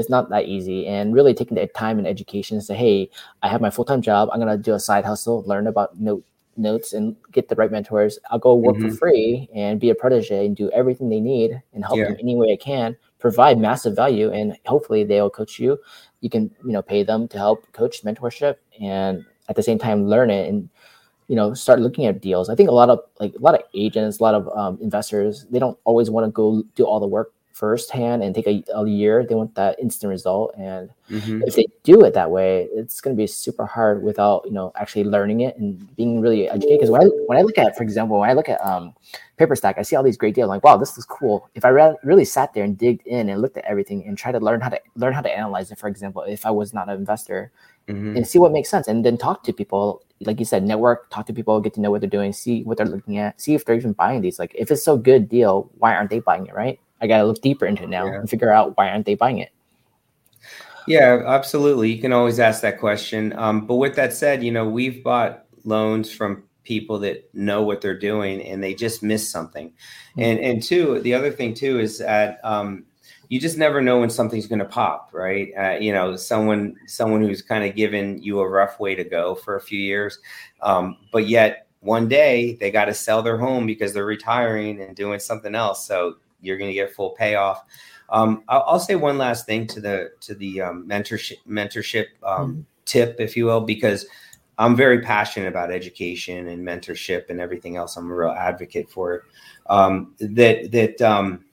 [0.00, 0.86] It's not that easy.
[0.86, 3.10] And really taking the time and education and say, hey,
[3.42, 4.28] I have my full time job.
[4.32, 6.24] I'm gonna do a side hustle, learn about note
[6.56, 8.18] notes, and get the right mentors.
[8.30, 8.90] I'll go work mm-hmm.
[8.90, 12.06] for free and be a protege and do everything they need and help yeah.
[12.06, 12.96] them any way I can.
[13.18, 15.78] Provide massive value, and hopefully they'll coach you.
[16.20, 20.06] You can you know pay them to help coach mentorship, and at the same time
[20.06, 20.68] learn it and
[21.28, 22.48] you know start looking at deals.
[22.48, 25.46] I think a lot of like a lot of agents, a lot of um, investors,
[25.50, 28.88] they don't always want to go do all the work firsthand and take a, a
[28.88, 29.24] year.
[29.24, 31.42] They want that instant result, and mm-hmm.
[31.46, 34.72] if they do it that way, it's going to be super hard without you know
[34.76, 36.78] actually learning it and being really educated.
[36.80, 38.94] Because when I when I look at, for example, when I look at um,
[39.38, 40.46] Paperstac, I see all these great deals.
[40.46, 41.48] I'm like, wow, this is cool.
[41.54, 44.32] If I re- really sat there and digged in and looked at everything and tried
[44.32, 46.88] to learn how to learn how to analyze it, for example, if I was not
[46.88, 47.52] an investor,
[47.88, 48.16] mm-hmm.
[48.16, 51.26] and see what makes sense, and then talk to people, like you said, network, talk
[51.26, 53.64] to people, get to know what they're doing, see what they're looking at, see if
[53.64, 54.38] they're even buying these.
[54.38, 56.80] Like, if it's so good deal, why aren't they buying it, right?
[57.00, 58.20] I got to look deeper into it now yeah.
[58.20, 59.50] and figure out why aren't they buying it.
[60.86, 61.92] Yeah, absolutely.
[61.92, 63.32] You can always ask that question.
[63.34, 67.80] Um, but with that said, you know, we've bought loans from people that know what
[67.80, 69.68] they're doing and they just miss something.
[69.68, 70.20] Mm-hmm.
[70.20, 72.84] And and two, the other thing too is that um,
[73.28, 75.52] you just never know when something's going to pop, right?
[75.56, 79.34] Uh, you know, someone someone who's kind of given you a rough way to go
[79.34, 80.18] for a few years,
[80.62, 84.96] um, but yet one day they got to sell their home because they're retiring and
[84.96, 85.86] doing something else.
[85.86, 87.64] So you're going to get full payoff.
[88.08, 92.52] Um, I'll, I'll, say one last thing to the to the um, mentorship mentorship um,
[92.52, 92.60] mm-hmm.
[92.84, 94.06] tip, if you will, because
[94.58, 97.96] I'm very passionate about education and mentorship and everything else.
[97.96, 99.22] I'm a real advocate for it.
[99.68, 101.44] Um, that that um,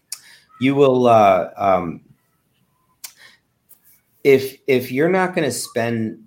[0.60, 2.02] you will uh, um,
[4.24, 6.24] if if you're not going to spend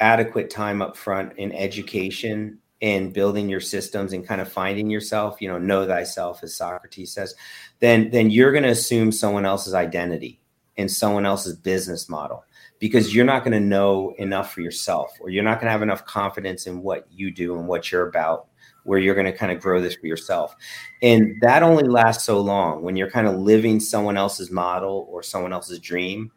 [0.00, 5.40] adequate time up front in education and building your systems and kind of finding yourself,
[5.40, 7.34] you know, know thyself, as Socrates says,
[7.80, 10.40] then then you're going to assume someone else's identity
[10.76, 12.44] and someone else's business model
[12.78, 15.82] because you're not going to know enough for yourself or you're not going to have
[15.82, 18.46] enough confidence in what you do and what you're about
[18.84, 20.56] where you're going to kind of grow this for yourself.
[21.02, 25.22] And that only lasts so long when you're kind of living someone else's model or
[25.22, 26.32] someone else's dream.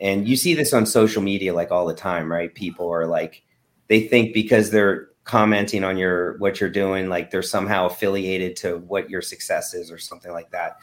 [0.00, 2.52] And you see this on social media like all the time, right?
[2.52, 3.44] People are like,
[3.86, 8.78] they think because they're commenting on your what you're doing like they're somehow affiliated to
[8.78, 10.78] what your success is or something like that.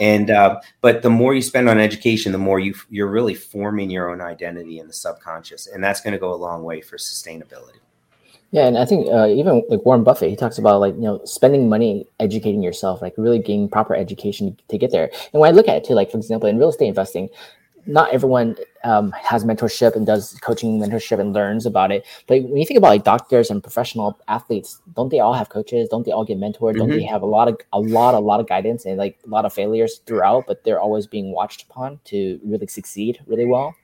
[0.00, 3.90] And uh, but the more you spend on education the more you you're really forming
[3.90, 6.96] your own identity in the subconscious and that's going to go a long way for
[6.96, 7.78] sustainability.
[8.50, 11.20] Yeah and i think uh, even like warren buffett he talks about like you know
[11.24, 15.10] spending money educating yourself like really getting proper education to get there.
[15.32, 17.28] And when i look at it too like for example in real estate investing
[17.86, 22.04] not everyone um, has mentorship and does coaching mentorship and learns about it.
[22.26, 25.88] But when you think about like doctors and professional athletes, don't they all have coaches?
[25.88, 26.76] Don't they all get mentored?
[26.76, 26.98] Don't mm-hmm.
[26.98, 29.44] they have a lot of a lot a lot of guidance and like a lot
[29.44, 30.44] of failures throughout?
[30.46, 33.74] But they're always being watched upon to really succeed really well.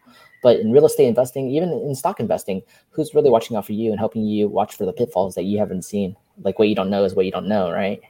[0.43, 3.91] But in real estate investing, even in stock investing, who's really watching out for you
[3.91, 6.17] and helping you watch for the pitfalls that you haven't seen?
[6.43, 8.01] Like what you don't know is what you don't know, right?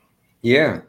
[0.43, 0.82] Yeah,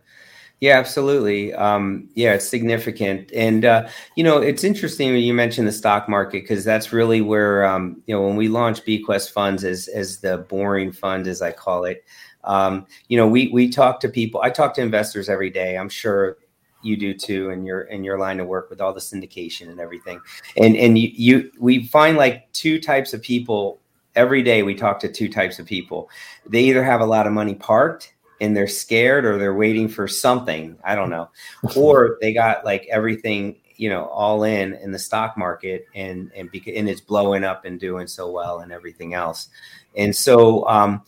[0.62, 1.54] yeah, absolutely.
[1.54, 6.10] Um, yeah, it's significant, and uh, you know, it's interesting when you mentioned the stock
[6.10, 10.20] market because that's really where um, you know when we launched Bequest funds as as
[10.20, 12.04] the boring fund, as I call it.
[12.44, 14.42] Um, you know, we we talk to people.
[14.42, 15.78] I talk to investors every day.
[15.78, 16.38] I'm sure
[16.82, 19.80] you do too, in your in your line of work with all the syndication and
[19.80, 20.20] everything.
[20.58, 23.80] And and you, you we find like two types of people
[24.16, 24.64] every day.
[24.64, 26.10] We talk to two types of people.
[26.46, 30.08] They either have a lot of money parked and they're scared or they're waiting for
[30.08, 31.30] something i don't know.
[31.76, 36.52] Or they got like everything you know all in in the stock market and and
[36.52, 39.48] beca- and it's blowing up and doing so well and everything else.
[39.96, 41.02] And so um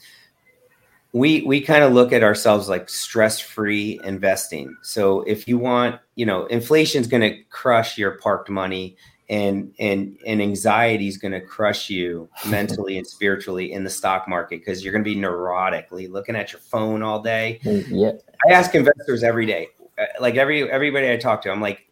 [1.11, 4.77] we we kind of look at ourselves like stress free investing.
[4.81, 8.95] So if you want you know inflation's going to crush your parked money
[9.31, 14.27] and and and anxiety is going to crush you mentally and spiritually in the stock
[14.27, 17.59] market because you're going to be neurotically looking at your phone all day.
[17.63, 18.11] Mm, yeah.
[18.47, 21.87] I ask investors every day, uh, like every everybody I talk to, I'm like,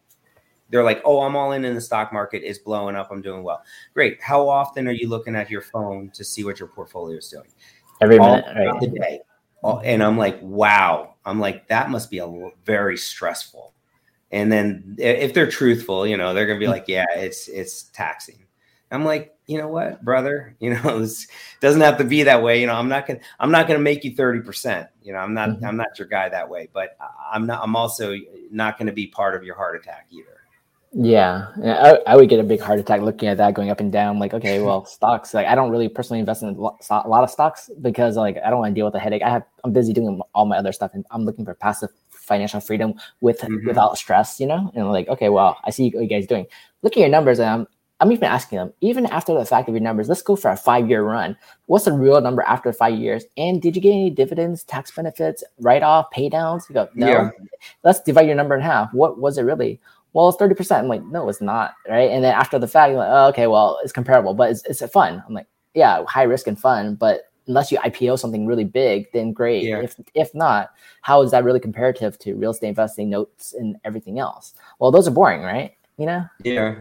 [0.69, 2.43] they're like, oh, I'm all in in the stock market.
[2.43, 3.09] It's blowing up.
[3.09, 3.63] I'm doing well.
[3.93, 4.21] Great.
[4.21, 7.47] How often are you looking at your phone to see what your portfolio is doing?
[8.01, 8.79] Every all minute, right?
[8.81, 9.21] The day.
[9.63, 11.15] And I'm like, wow.
[11.25, 13.73] I'm like, that must be a very stressful.
[14.31, 16.71] And then if they're truthful, you know, they're gonna be mm.
[16.71, 18.45] like, yeah, it's it's taxing.
[18.91, 21.27] I'm like, you know what, brother, you know, it
[21.61, 22.61] doesn't have to be that way.
[22.61, 24.87] You know, I'm not gonna, I'm not gonna make you 30%.
[25.01, 25.65] You know, I'm not, mm-hmm.
[25.65, 26.97] I'm not your guy that way, but
[27.31, 28.15] I'm not, I'm also
[28.51, 30.39] not going to be part of your heart attack either.
[30.91, 33.91] Yeah, I, I, would get a big heart attack looking at that going up and
[33.91, 34.17] down.
[34.17, 35.35] Like, okay, well, stocks.
[35.35, 38.59] Like, I don't really personally invest in a lot of stocks because, like, I don't
[38.59, 39.21] want to deal with the headache.
[39.21, 41.89] I have, I'm busy doing all my other stuff, and I'm looking for passive
[42.29, 43.67] financial freedom with mm-hmm.
[43.67, 44.39] without stress.
[44.39, 46.47] You know, and like, okay, well, I see what you guys doing.
[46.81, 47.67] Look at your numbers, and I'm
[48.01, 50.57] I'm even asking them, even after the fact of your numbers, let's go for a
[50.57, 51.35] five year run.
[51.65, 53.25] What's the real number after five years?
[53.35, 56.65] And did you get any dividends, tax benefits, write off, pay downs?
[56.69, 57.07] You go, no.
[57.07, 57.29] Yeah.
[57.83, 58.93] Let's divide your number in half.
[58.93, 59.81] What was it really?
[60.13, 60.79] Well, it's 30%.
[60.79, 61.73] I'm like, no, it's not.
[61.87, 62.09] Right.
[62.09, 64.91] And then after the fact, you're like, oh, okay, well, it's comparable, but it's, it's
[64.91, 65.21] fun.
[65.27, 66.95] I'm like, yeah, high risk and fun.
[66.95, 69.63] But unless you IPO something really big, then great.
[69.63, 69.81] Yeah.
[69.81, 70.71] If if not,
[71.01, 74.53] how is that really comparative to real estate investing, notes, and everything else?
[74.79, 75.75] Well, those are boring, right?
[75.97, 76.25] You know?
[76.43, 76.75] Yeah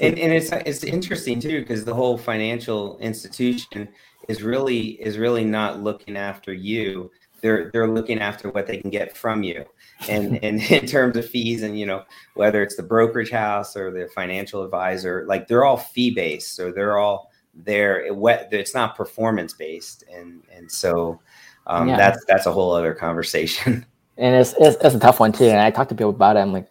[0.00, 3.88] and, and it's it's interesting too because the whole financial institution
[4.28, 7.10] is really is really not looking after you
[7.40, 9.64] they're they're looking after what they can get from you
[10.08, 12.02] and and in terms of fees and you know
[12.34, 16.72] whether it's the brokerage house or the financial advisor like they're all fee based so
[16.72, 17.30] they're all
[17.64, 21.18] there it, it's not performance based and and so
[21.66, 21.96] um, yeah.
[21.96, 23.84] that's that's a whole other conversation
[24.16, 26.40] and it's, it's, it's a tough one too and i talk to people about it
[26.40, 26.68] i'm like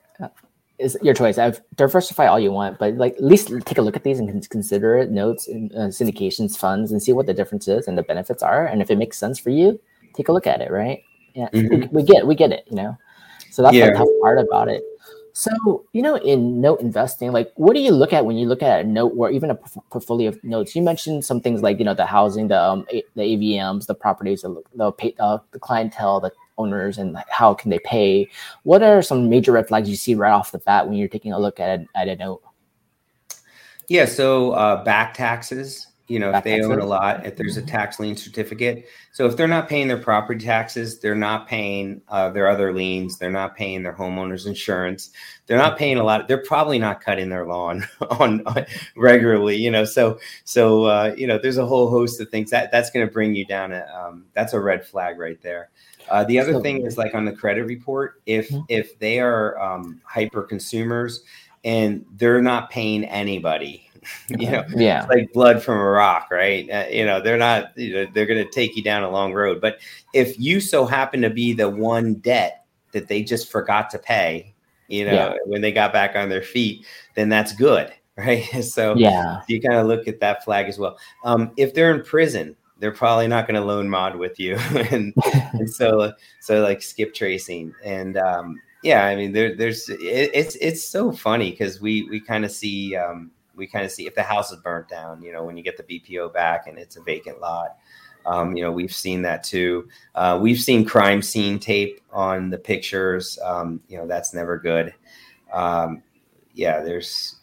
[0.80, 1.38] it's your choice.
[1.38, 4.50] I've diversify all you want, but like at least take a look at these and
[4.50, 8.04] consider it, notes and uh, syndications, funds, and see what the difference is and the
[8.04, 8.66] benefits are.
[8.66, 9.80] And if it makes sense for you,
[10.14, 10.72] take a look at it.
[10.72, 11.02] Right?
[11.34, 11.96] Yeah, mm-hmm.
[11.96, 12.66] we, we, get we get it.
[12.70, 12.98] You know,
[13.52, 13.88] so that's yeah.
[13.88, 14.84] the tough part about it.
[15.38, 18.64] So you know, in note investing, like what do you look at when you look
[18.64, 20.76] at a note or even a portfolio of notes?
[20.76, 24.42] You mentioned some things like you know the housing, the um, the AVMs, the properties,
[24.42, 28.28] the the, uh, the clientele, the owners and how can they pay?
[28.64, 31.34] What are some major red flags you see right off the bat when you're taking
[31.34, 32.42] a look at at a note?
[33.90, 35.86] Yeah, so uh, back taxes.
[36.08, 37.70] You know, if they own a lot, if there's a mm-hmm.
[37.70, 38.88] tax lien certificate.
[39.12, 43.18] So if they're not paying their property taxes, they're not paying uh, their other liens,
[43.18, 45.12] they're not paying their homeowner's insurance,
[45.47, 46.30] they're not paying a lot.
[46.30, 49.58] They're probably not cutting their lawn on, on regularly.
[49.58, 52.89] You know, so so uh, you know, there's a whole host of things that that's
[52.89, 53.74] going to bring you down.
[53.74, 55.70] A, um, that's a red flag right there.
[56.10, 58.62] Uh, the other so, thing is like on the credit report, if mm-hmm.
[58.70, 61.24] if they are um, hyper consumers
[61.64, 63.87] and they're not paying anybody,
[64.30, 66.70] you know, yeah, like blood from a rock, right?
[66.70, 69.34] Uh, you know, they're not, you know, they're going to take you down a long
[69.34, 69.62] road.
[69.62, 69.80] But
[70.14, 74.53] if you so happen to be the one debt that they just forgot to pay,
[74.88, 75.36] you know, yeah.
[75.45, 76.86] when they got back on their feet,
[77.16, 78.43] then that's good, right?
[78.64, 80.97] so yeah, you kind of look at that flag as well.
[81.24, 84.55] Um, if they're in prison, they're probably not going to loan mod with you
[84.91, 85.14] and,
[85.53, 89.99] and so so like skip tracing and um, yeah i mean there, there's it,
[90.34, 94.08] it's it's so funny because we we kind of see um, we kind of see
[94.08, 96.78] if the house is burnt down you know when you get the bpo back and
[96.78, 97.78] it's a vacant lot
[98.28, 99.88] um, you know we've seen that too.
[100.14, 103.39] Uh, we've seen crime scene tape on the pictures.
[103.41, 104.93] Um, you know that's never good.
[105.53, 106.03] Um,
[106.53, 107.38] yeah there's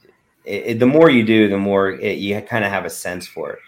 [0.44, 3.52] it, the more you do the more it, you kind of have a sense for
[3.52, 3.58] it.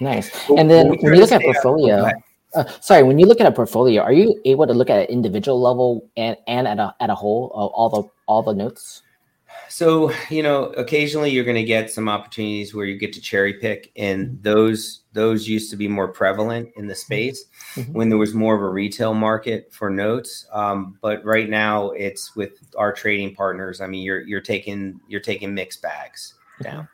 [0.00, 0.30] Nice.
[0.50, 2.10] And then when you look at portfolio,
[2.54, 5.06] uh, sorry, when you look at a portfolio, are you able to look at an
[5.06, 9.02] individual level and, and at a at a whole uh, all the all the notes?
[9.68, 13.54] So you know, occasionally you're going to get some opportunities where you get to cherry
[13.54, 14.42] pick, and mm-hmm.
[14.42, 16.98] those those used to be more prevalent in the mm-hmm.
[16.98, 17.44] space
[17.74, 17.92] mm-hmm.
[17.92, 20.46] when there was more of a retail market for notes.
[20.52, 23.80] Um, but right now, it's with our trading partners.
[23.80, 26.88] I mean, you're you're taking you're taking mixed bags down.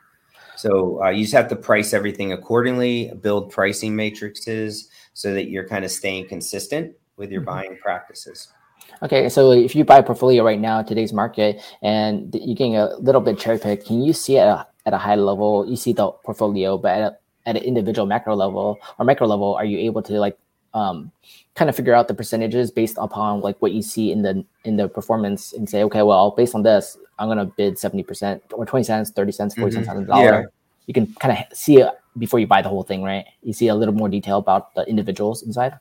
[0.55, 5.67] So uh, you just have to price everything accordingly, build pricing matrices so that you're
[5.67, 7.49] kind of staying consistent with your mm-hmm.
[7.49, 8.47] buying practices.
[9.01, 12.77] Okay, so if you buy a portfolio right now in today's market and you're getting
[12.77, 15.75] a little bit cherry picked, can you see at a, at a high level, you
[15.75, 17.17] see the portfolio, but at, a,
[17.49, 20.37] at an individual macro level or micro level, are you able to like
[20.73, 21.11] um,
[21.55, 24.77] kind of figure out the percentages based upon like what you see in the in
[24.77, 28.83] the performance and say, okay, well, based on this, I'm gonna bid 70% or 20
[28.83, 29.75] cents, 30 cents, 40 mm-hmm.
[29.77, 30.23] cents on the dollar.
[30.23, 30.43] Yeah.
[30.87, 33.25] You can kind of see it before you buy the whole thing, right?
[33.41, 35.79] You see a little more detail about the individuals inside.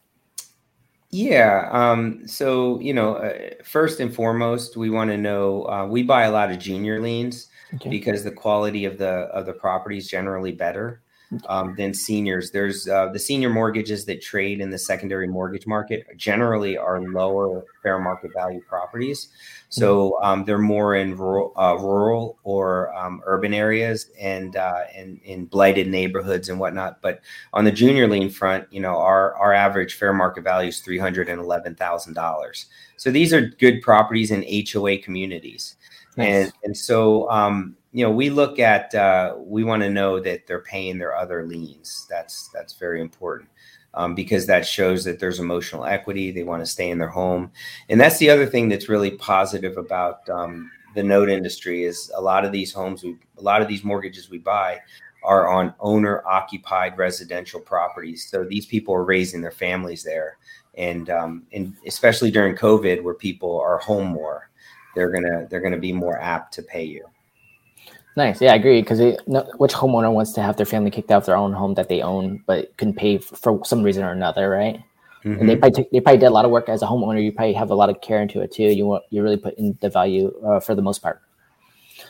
[1.13, 1.69] Yeah.
[1.71, 6.23] Um, so, you know, uh, first and foremost, we want to know uh, we buy
[6.23, 7.91] a lot of junior liens okay.
[7.91, 11.03] because the quality of the of the property is generally better
[11.49, 12.51] um, than seniors.
[12.51, 17.65] There's uh, the senior mortgages that trade in the secondary mortgage market generally are lower
[17.83, 19.29] fair market value properties.
[19.69, 25.21] So um, they're more in rural, uh, rural or um, urban areas and uh, and
[25.25, 27.01] in blighted neighborhoods and whatnot.
[27.01, 27.21] But
[27.55, 30.99] on the junior lien front, you know, our our average fair market value is three
[30.99, 32.67] hundred and eleven thousand dollars.
[32.97, 35.77] So these are good properties in HOA communities,
[36.17, 36.29] nice.
[36.29, 40.47] and and so um, you know we look at uh, we want to know that
[40.47, 42.07] they're paying their other liens.
[42.11, 43.51] That's that's very important
[43.95, 46.31] um, because that shows that there's emotional equity.
[46.31, 47.51] They want to stay in their home,
[47.89, 52.21] and that's the other thing that's really positive about um, the note industry is a
[52.21, 54.81] lot of these homes, we, a lot of these mortgages we buy
[55.25, 58.29] are on owner occupied residential properties.
[58.29, 60.39] So these people are raising their families there,
[60.77, 64.51] and um, and especially during COVID, where people are home more,
[64.95, 67.05] they're gonna they're gonna be more apt to pay you.
[68.17, 68.43] Nice.
[68.43, 68.83] Yeah, I agree.
[68.83, 71.75] Because no, which homeowner wants to have their family kicked out of their own home
[71.75, 74.83] that they own, but couldn't pay for, for some reason or another, right?
[75.25, 75.41] Mm-hmm.
[75.41, 77.23] And they probably took, they probably did a lot of work as a homeowner.
[77.23, 78.65] You probably have a lot of care into it too.
[78.65, 81.23] You want you really put in the value uh, for the most part.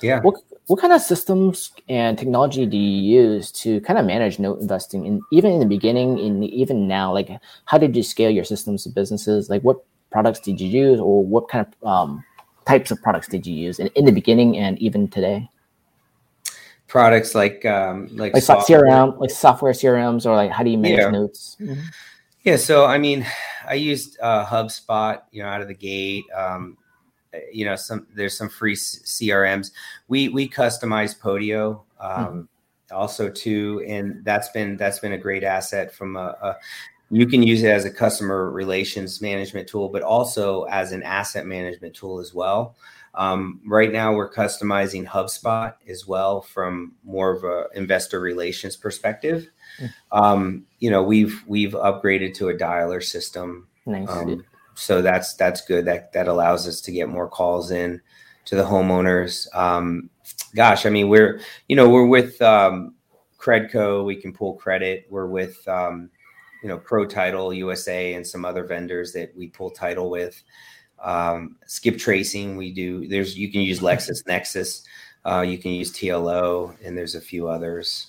[0.00, 0.20] Yeah.
[0.20, 0.36] What
[0.66, 5.07] what kind of systems and technology do you use to kind of manage note investing?
[5.07, 7.30] And even in the beginning, and even now, like
[7.66, 9.50] how did you scale your systems and businesses?
[9.50, 12.24] Like what products did you use, or what kind of um,
[12.66, 15.48] types of products did you use in, in the beginning and even today?
[16.93, 18.82] Products like um, like, like software.
[18.82, 21.11] CRM, like software CRMs, or like how do you manage yeah.
[21.11, 21.57] notes?
[21.59, 21.80] Mm-hmm.
[22.45, 23.26] Yeah, so I mean,
[23.66, 26.24] I used uh, HubSpot, you know, out of the gate.
[26.36, 26.76] Um,
[27.51, 29.70] you know, some there's some free CRMs.
[30.09, 32.95] We we customize Podio um, mm-hmm.
[32.95, 36.57] also too, and that's been that's been a great asset from a, a
[37.11, 41.47] you can use it as a customer relations management tool, but also as an asset
[41.47, 42.76] management tool as well.
[43.14, 49.50] Um, right now, we're customizing HubSpot as well from more of a investor relations perspective.
[49.78, 49.86] Hmm.
[50.12, 53.68] Um, you know, we've we've upgraded to a dialer system.
[53.84, 54.08] Nice.
[54.08, 54.44] Um,
[54.74, 55.84] so that's that's good.
[55.84, 58.00] That that allows us to get more calls in
[58.46, 59.46] to the homeowners.
[59.54, 60.10] Um,
[60.54, 62.94] gosh, I mean, we're you know we're with um,
[63.38, 64.04] Credco.
[64.04, 65.06] We can pull credit.
[65.10, 66.10] We're with um,
[66.62, 70.42] you know Pro Title USA and some other vendors that we pull title with
[71.03, 72.57] um, skip tracing.
[72.57, 74.82] We do there's you can use LexisNexis,
[75.24, 78.09] uh, you can use TLO, and there's a few others.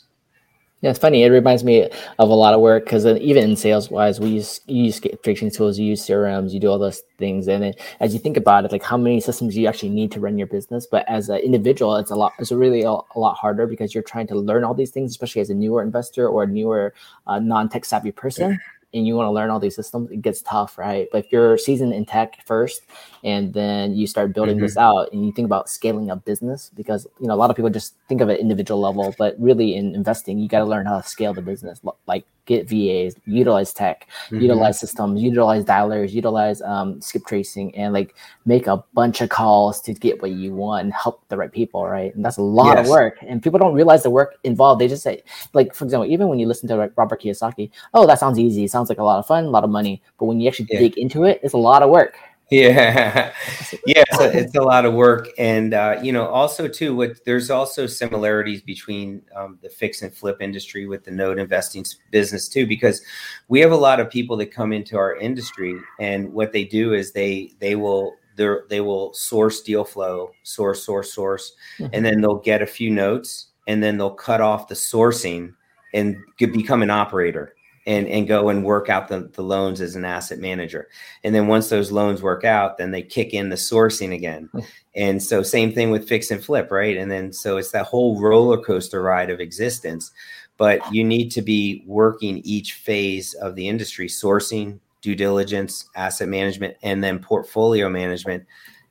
[0.81, 1.23] Yeah, it's funny.
[1.23, 1.89] It reminds me
[2.19, 5.23] of a lot of work because even in sales wise, we use you use skip
[5.23, 7.47] tracing tools, you use CRMs, you do all those things.
[7.47, 10.37] And as you think about it, like how many systems you actually need to run
[10.37, 10.85] your business.
[10.85, 12.33] But as an individual, it's a lot.
[12.37, 15.41] It's really a, a lot harder because you're trying to learn all these things, especially
[15.41, 16.93] as a newer investor or a newer
[17.27, 18.59] uh, non tech savvy person
[18.93, 21.07] and you want to learn all these systems, it gets tough, right?
[21.11, 22.83] But if you're seasoned in tech first,
[23.23, 24.65] and then you start building mm-hmm.
[24.65, 27.55] this out, and you think about scaling a business, because you know a lot of
[27.55, 30.85] people just think of it individual level, but really in investing, you got to learn
[30.85, 34.41] how to scale the business, like get VAs, utilize tech, mm-hmm.
[34.41, 38.15] utilize systems, utilize dialers, utilize um, skip tracing, and like
[38.45, 41.85] make a bunch of calls to get what you want and help the right people,
[41.87, 42.13] right?
[42.15, 42.85] And that's a lot yes.
[42.85, 43.17] of work.
[43.21, 44.81] And people don't realize the work involved.
[44.81, 45.23] They just say,
[45.53, 48.65] like, for example, even when you listen to like, Robert Kiyosaki, oh, that sounds easy.
[48.65, 50.01] It sounds like a lot of fun, a lot of money.
[50.19, 50.79] But when you actually yeah.
[50.79, 52.17] dig into it, it's a lot of work.
[52.51, 53.33] Yeah,
[53.87, 57.23] yeah, it's a, it's a, lot of work, and uh, you know, also too, what
[57.25, 62.49] there's also similarities between um, the fix and flip industry with the note investing business
[62.49, 63.01] too, because
[63.47, 66.93] we have a lot of people that come into our industry, and what they do
[66.93, 71.91] is they they will they will source deal flow, source, source, source, mm-hmm.
[71.93, 75.53] and then they'll get a few notes, and then they'll cut off the sourcing
[75.93, 77.55] and become an operator
[77.85, 80.87] and and go and work out the, the loans as an asset manager.
[81.23, 84.49] And then once those loans work out then they kick in the sourcing again.
[84.51, 84.59] Hmm.
[84.95, 86.97] and so same thing with fix and flip right?
[86.97, 90.11] And then so it's that whole roller coaster ride of existence.
[90.57, 96.29] But you need to be working each phase of the industry sourcing due diligence asset
[96.29, 98.45] management and then portfolio management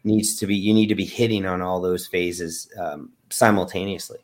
[0.05, 4.19] needs to be you need to be hitting on all those phases um, simultaneously.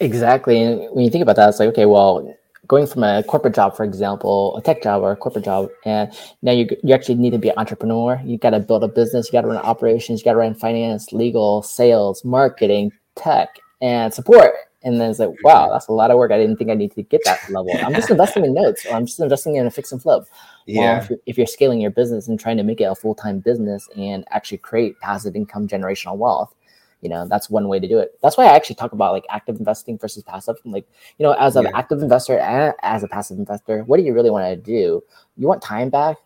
[0.00, 0.60] Exactly.
[0.60, 2.36] And when you think about that it's like okay well
[2.66, 6.12] going from a corporate job, for example, a tech job or a corporate job, and
[6.42, 8.20] now you you actually need to be an entrepreneur.
[8.24, 9.26] You got to build a business.
[9.26, 10.20] You got to run operations.
[10.20, 14.54] You got to run finance, legal, sales, marketing, tech, and support.
[14.84, 15.46] And then it's like, mm-hmm.
[15.46, 16.30] wow, that's a lot of work.
[16.30, 17.72] I didn't think I need to get that level.
[17.82, 20.24] I'm just investing in notes, or I'm just investing in a fix and flip.
[20.66, 20.80] Yeah.
[20.80, 23.14] Well, if, you're, if you're scaling your business and trying to make it a full
[23.14, 26.54] time business and actually create passive income, generational wealth,
[27.00, 29.24] you know that's one way to do it that's why i actually talk about like
[29.30, 30.86] active investing versus passive like
[31.18, 31.70] you know as an yeah.
[31.74, 35.02] active investor and as a passive investor what do you really want to do
[35.36, 36.16] you want time back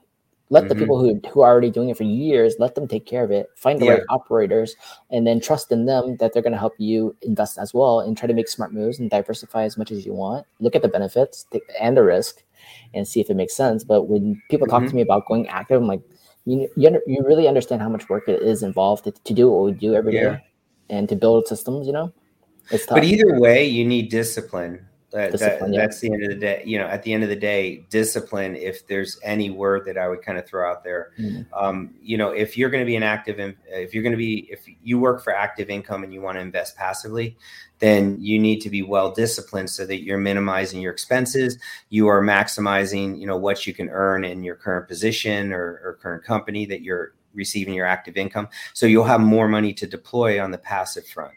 [0.48, 0.68] let mm-hmm.
[0.68, 3.30] the people who, who are already doing it for years let them take care of
[3.30, 3.92] it find the yeah.
[3.92, 4.74] right operators
[5.10, 8.16] and then trust in them that they're going to help you invest as well and
[8.16, 10.88] try to make smart moves and diversify as much as you want look at the
[10.88, 11.46] benefits
[11.80, 12.42] and the risk
[12.94, 14.82] and see if it makes sense but when people mm-hmm.
[14.82, 16.02] talk to me about going active i'm like
[16.44, 19.50] you you, under, you really understand how much work it is involved to, to do
[19.50, 20.30] what we do every yeah.
[20.30, 20.44] day,
[20.92, 21.86] and to build systems.
[21.88, 22.12] You know,
[22.70, 22.96] it's tough.
[22.96, 24.86] But either way, you need discipline.
[25.10, 25.78] That, that, yeah.
[25.78, 26.62] That's the end of the day.
[26.64, 28.56] You know, at the end of the day, discipline.
[28.56, 31.52] If there's any word that I would kind of throw out there, mm-hmm.
[31.52, 33.38] um, you know, if you're going to be an active,
[33.68, 36.40] if you're going to be, if you work for active income and you want to
[36.40, 37.36] invest passively,
[37.78, 41.58] then you need to be well disciplined so that you're minimizing your expenses.
[41.90, 45.98] You are maximizing, you know, what you can earn in your current position or, or
[46.00, 48.48] current company that you're receiving your active income.
[48.72, 51.34] So you'll have more money to deploy on the passive front.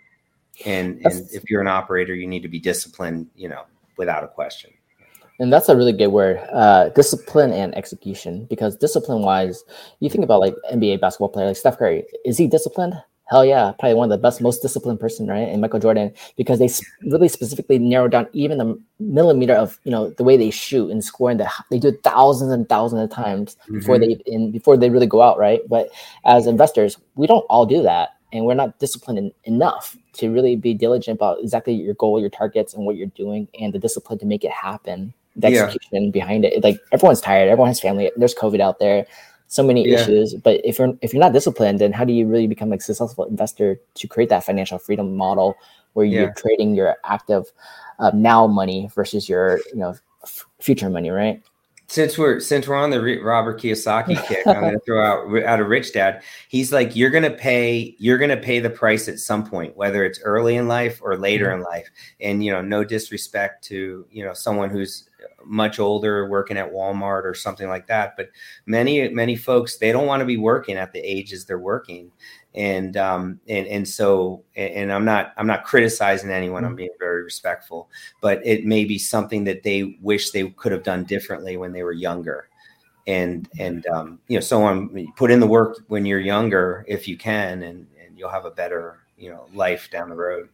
[0.65, 3.63] And, and if you're an operator, you need to be disciplined, you know,
[3.97, 4.71] without a question.
[5.39, 8.45] And that's a really good word, uh, discipline and execution.
[8.45, 9.63] Because discipline wise,
[9.99, 12.05] you think about like NBA basketball player like Steph Curry.
[12.23, 12.93] Is he disciplined?
[13.27, 15.47] Hell yeah, probably one of the best, most disciplined person, right?
[15.47, 16.69] And Michael Jordan, because they
[17.09, 21.03] really specifically narrow down even the millimeter of you know the way they shoot and
[21.03, 23.79] score, and the, they do it thousands and thousands of times mm-hmm.
[23.79, 25.61] before they in before they really go out, right?
[25.67, 25.89] But
[26.23, 30.55] as investors, we don't all do that, and we're not disciplined in, enough to really
[30.55, 34.19] be diligent about exactly your goal, your targets, and what you're doing, and the discipline
[34.19, 35.13] to make it happen.
[35.35, 36.11] The execution yeah.
[36.11, 38.11] behind it, like everyone's tired, everyone has family.
[38.15, 39.05] There's COVID out there
[39.47, 39.99] so many yeah.
[39.99, 40.33] issues.
[40.33, 43.25] But if you're if you're not disciplined, then how do you really become a successful
[43.25, 45.55] investor to create that financial freedom model
[45.93, 47.51] where you're trading your active
[47.99, 51.41] uh, now money versus your you know f- future money, right?
[51.87, 55.59] Since we're since we're on the Robert Kiyosaki kick, I'm going to throw out out
[55.59, 56.23] of rich dad.
[56.49, 59.77] He's like, you're going to pay you're going to pay the price at some point,
[59.77, 61.59] whether it's early in life or later mm-hmm.
[61.59, 61.87] in life.
[62.19, 65.07] And you know, no disrespect to you know someone who's
[65.45, 68.15] much older working at Walmart or something like that.
[68.17, 68.29] But
[68.65, 72.11] many many folks they don't want to be working at the ages they're working,
[72.53, 76.63] and um and and so and I'm not I'm not criticizing anyone.
[76.63, 76.77] I'm mm-hmm.
[76.77, 77.89] being very respectful,
[78.21, 81.83] but it may be something that they wish they could have done differently when they
[81.83, 82.49] were younger.
[83.07, 87.17] And and um, you know, someone put in the work when you're younger if you
[87.17, 90.49] can, and and you'll have a better you know life down the road.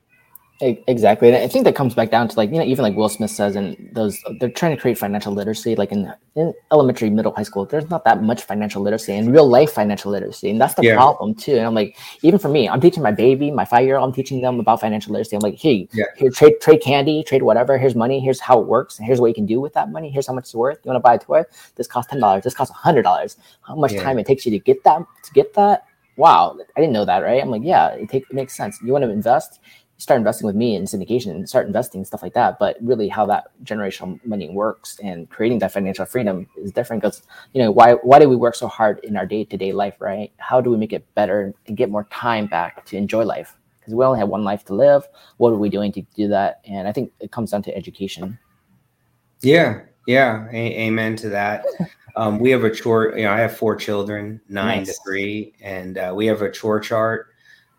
[0.62, 1.28] Exactly.
[1.28, 3.32] And I think that comes back down to like, you know, even like Will Smith
[3.32, 7.44] says, and those they're trying to create financial literacy, like in, in elementary, middle, high
[7.44, 10.52] school, there's not that much financial literacy and real life financial literacy.
[10.52, 10.96] And that's the yeah.
[10.96, 11.56] problem too.
[11.56, 14.14] And I'm like, even for me, I'm teaching my baby, my five year old, I'm
[14.14, 15.36] teaching them about financial literacy.
[15.36, 16.06] I'm like, hey, yeah.
[16.16, 17.80] here, trade, trade candy, trade whatever.
[17.80, 18.20] Here's money.
[18.20, 19.00] Here's how it works.
[19.00, 20.12] And here's what you can do with that money.
[20.12, 20.78] Here's how much it's worth.
[20.84, 21.44] You want to buy a toy?
[21.76, 22.44] This costs $10.
[22.44, 23.36] This costs $100.
[23.62, 24.04] How much yeah.
[24.04, 25.88] time it takes you to get that, to get that?
[26.18, 26.56] Wow.
[26.76, 27.20] I didn't know that.
[27.20, 27.42] Right.
[27.42, 28.80] I'm like, yeah, it, take, it makes sense.
[28.84, 29.60] You want to invest
[30.02, 32.58] start investing with me in syndication and start investing stuff like that.
[32.58, 37.22] But really how that generational money works and creating that financial freedom is different because
[37.54, 40.32] you know why why do we work so hard in our day-to-day life right?
[40.38, 43.56] How do we make it better and get more time back to enjoy life?
[43.80, 45.08] Because we only have one life to live.
[45.38, 46.62] What are we doing to do that?
[46.66, 48.40] And i think it comes down to education.
[49.42, 49.82] Yeah.
[50.08, 50.48] Yeah.
[50.52, 51.66] A- amen to that.
[52.18, 54.88] Um, we have a chore you know i have four children nine nice.
[54.88, 57.31] to three and uh, we have a chore chart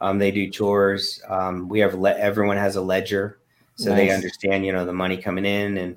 [0.03, 1.23] um, they do chores.
[1.29, 3.39] Um, we have le- everyone has a ledger,
[3.77, 3.99] so nice.
[3.99, 5.97] they understand you know the money coming in, and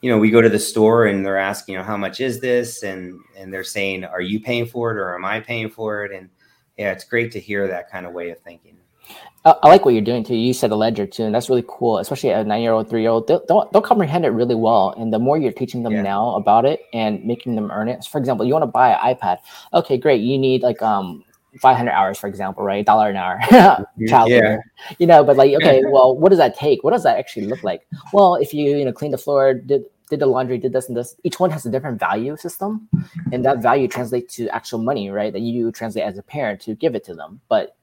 [0.00, 2.40] you know we go to the store and they're asking you know how much is
[2.40, 6.04] this, and and they're saying are you paying for it or am I paying for
[6.04, 6.30] it, and
[6.78, 8.76] yeah, it's great to hear that kind of way of thinking.
[9.42, 10.36] I like what you're doing too.
[10.36, 11.96] You said a ledger too, and that's really cool.
[11.96, 14.94] Especially a nine-year-old, three-year-old, they'll, they'll, they'll, comprehend it really well.
[14.98, 16.02] And the more you're teaching them yeah.
[16.02, 18.04] now about it and making them earn it.
[18.04, 19.38] So for example, you want to buy an iPad.
[19.72, 20.20] Okay, great.
[20.20, 21.24] You need like um
[21.58, 22.84] 500 hours, for example, right?
[22.84, 24.06] Dollar an hour, mm-hmm.
[24.06, 24.58] child yeah.
[24.98, 26.84] you know, but like, okay, well, what does that take?
[26.84, 27.86] What does that actually look like?
[28.12, 30.96] Well, if you, you know, clean the floor, did, did the laundry, did this and
[30.96, 32.88] this, each one has a different value system.
[33.32, 35.32] And that value translates to actual money, right?
[35.32, 37.40] That you translate as a parent to give it to them.
[37.48, 37.76] But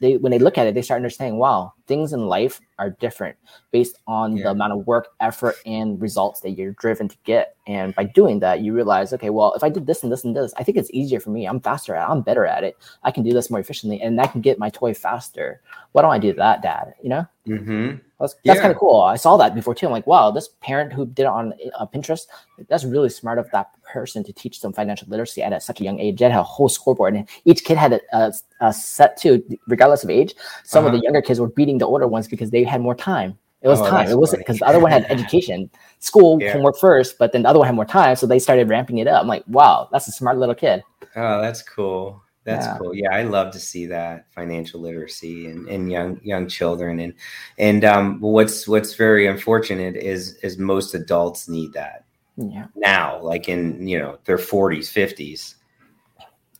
[0.00, 3.36] they when they look at it, they start understanding, wow, things in life are different
[3.70, 4.44] based on yeah.
[4.44, 7.56] the amount of work, effort, and results that you're driven to get.
[7.66, 10.34] And by doing that, you realize, okay, well, if I did this and this and
[10.34, 11.46] this, I think it's easier for me.
[11.46, 12.10] I'm faster at it.
[12.10, 12.76] I'm better at it.
[13.04, 15.60] I can do this more efficiently and I can get my toy faster.
[15.92, 16.94] Why don't I do that, dad?
[17.02, 17.26] You know?
[17.46, 17.96] Mm-hmm.
[18.18, 18.60] That's, that's yeah.
[18.60, 19.00] kind of cool.
[19.02, 19.86] I saw that before too.
[19.86, 22.26] I'm like, wow, this parent who did it on uh, Pinterest,
[22.68, 25.84] that's really smart of that person to teach them financial literacy at a, such a
[25.84, 26.18] young age.
[26.18, 30.04] They had a whole scoreboard, and each kid had a, a, a set too, regardless
[30.04, 30.34] of age.
[30.64, 30.88] Some uh-huh.
[30.88, 31.04] of the uh-huh.
[31.04, 33.38] younger kids were beating the older ones because they had more time.
[33.62, 34.08] It was oh, time.
[34.08, 36.52] It wasn't because the other one had education, school, yeah.
[36.52, 39.06] homework first, but then the other one had more time, so they started ramping it
[39.06, 39.20] up.
[39.20, 40.82] I'm like, wow, that's a smart little kid.
[41.16, 42.22] Oh, that's cool.
[42.44, 42.78] That's yeah.
[42.78, 42.94] cool.
[42.94, 47.00] Yeah, I love to see that financial literacy in, in young young children.
[47.00, 47.14] And
[47.58, 52.06] and um, what's what's very unfortunate is is most adults need that.
[52.36, 52.66] Yeah.
[52.74, 55.56] Now, like in you know their forties, fifties.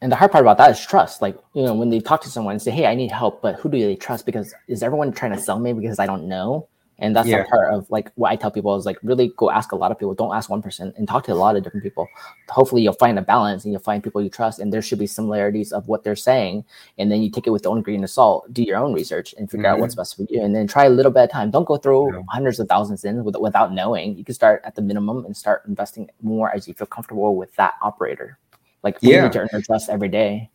[0.03, 1.23] And the hard part about that is trust.
[1.23, 3.57] Like you know when they talk to someone and say, "Hey, I need help," but
[3.57, 4.27] who do they trust?
[4.27, 6.68] Because is everyone trying to sell me because I don't know?
[7.01, 7.38] And that's Yeah.
[7.38, 9.90] a part of like what I tell people is like really go ask a lot
[9.90, 10.14] of people.
[10.14, 12.07] Don't ask one person and talk to a lot of different people.
[12.51, 15.07] Hopefully you'll find a balance and you'll find people you trust and there should be
[15.07, 16.64] similarities of what they're saying.
[16.98, 19.34] And then you take it with the own grain of salt, do your own research
[19.38, 19.80] and figure out Mhm.
[19.80, 20.42] what's best for you.
[20.42, 21.51] And then try a little bit at a time.
[21.51, 22.22] Don't go through Yeah.
[22.28, 24.16] hundreds of thousands in with, without knowing.
[24.16, 27.55] You can start at the minimum and start investing more as you feel comfortable with
[27.57, 28.38] that operator.
[28.82, 29.22] Like Yeah.
[29.24, 30.51] need to earn trust every day.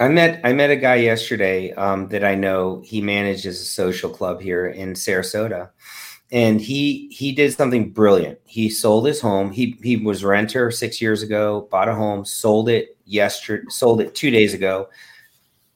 [0.00, 2.82] I met I met a guy yesterday um, that I know.
[2.84, 5.70] He manages a social club here in Sarasota,
[6.32, 8.40] and he he did something brilliant.
[8.44, 9.52] He sold his home.
[9.52, 11.68] He he was renter six years ago.
[11.70, 13.64] Bought a home, sold it yesterday.
[13.68, 14.88] Sold it two days ago.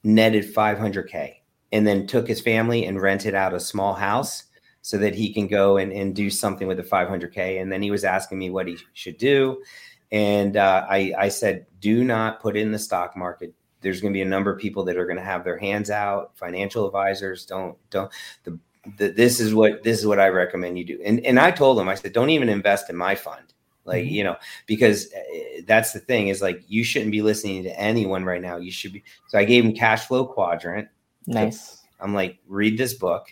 [0.02, 4.44] Netted five hundred k, and then took his family and rented out a small house
[4.82, 7.58] so that he can go and, and do something with the five hundred k.
[7.58, 9.62] And then he was asking me what he should do,
[10.10, 14.12] and uh, I I said, do not put it in the stock market there's going
[14.12, 16.36] to be a number of people that are going to have their hands out.
[16.36, 18.10] Financial advisors don't don't
[18.44, 18.58] the,
[18.98, 21.00] the this is what this is what i recommend you do.
[21.04, 23.52] And and i told them i said don't even invest in my fund.
[23.84, 24.10] Like Mhm.
[24.10, 28.24] you know because uh, that's the thing is like you shouldn't be listening to anyone
[28.24, 28.56] right now.
[28.56, 30.88] You should be so i gave him cash flow quadrant.
[31.26, 31.82] Nice.
[32.00, 33.28] i'm like read this book.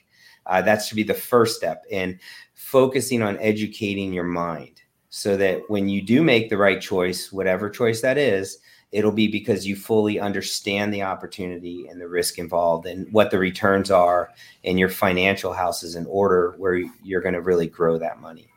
[0.46, 2.18] Uh, that should be the first step in
[2.54, 7.70] focusing on educating your mind so that when you do make the right choice whatever
[7.70, 8.58] choice that is
[8.94, 13.38] it'll be because you fully understand the opportunity and the risk involved and what the
[13.38, 14.30] returns are
[14.62, 18.53] and your financial house is in order where you're going to really grow that money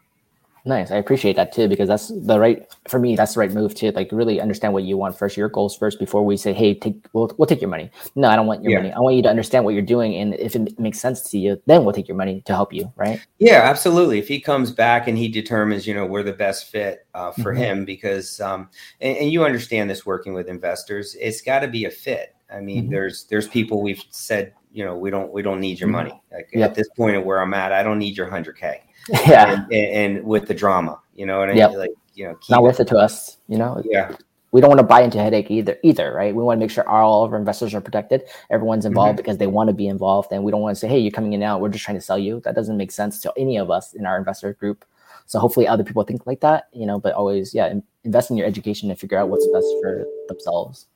[0.68, 0.92] Nice.
[0.92, 3.16] I appreciate that too because that's the right for me.
[3.16, 5.98] That's the right move to like really understand what you want first, your goals first,
[5.98, 8.74] before we say, "Hey, take we'll, we'll take your money." No, I don't want your
[8.74, 8.80] Yeah.
[8.80, 8.92] money.
[8.92, 11.62] I want you to understand what you're doing, and if it makes sense to you,
[11.68, 12.92] then we'll take your money to help you.
[12.98, 13.22] Right?
[13.40, 14.20] Yeah, absolutely.
[14.20, 17.54] If he comes back and he determines, you know, we're the best fit uh, for
[17.54, 17.58] Mhm.
[17.58, 21.86] him, because um, and, and you understand this working with investors, it's got to be
[21.86, 22.36] a fit.
[22.54, 22.92] I mean, Mhm.
[22.92, 25.94] there's there's people we've said, you know, we don't we don't need your Mhm.
[25.94, 26.22] money.
[26.30, 26.72] Like Yep.
[26.72, 28.82] at this point of where I'm at, I don't need your hundred k.
[29.28, 29.54] yeah.
[29.54, 31.72] And, and, and with the drama, you know, and Yep.
[31.74, 33.38] Like you know, keep Not it- worth it to us.
[33.48, 34.16] You know, Yeah,
[34.52, 35.78] we don't want to buy into headache either.
[35.84, 36.36] Either right?
[36.36, 38.24] We want to make sure all of our investors are protected.
[38.50, 38.92] Everyone's mm-hmm.
[38.92, 41.12] involved because they want to be involved, and we don't want to say, "Hey, you're
[41.12, 41.58] coming in now.
[41.58, 44.06] We're just trying to sell you." That doesn't make sense to any of us in
[44.06, 44.86] our investor group.
[45.26, 46.70] So hopefully, other people think like that.
[46.74, 50.06] You know, but always, yeah, invest in your education and figure out what's best for
[50.28, 50.88] themselves.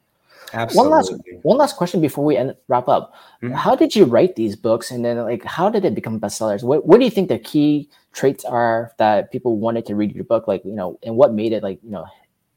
[0.53, 0.89] Absolutely.
[0.89, 1.13] One last
[1.43, 3.13] one last question before we end wrap up.
[3.41, 3.53] Mhm.
[3.53, 6.63] How did you write these books, and then like how did it become bestsellers?
[6.63, 10.23] What what do you think the key traits are that people wanted to read your
[10.23, 10.47] book?
[10.47, 12.05] Like you know, and what made it like you know,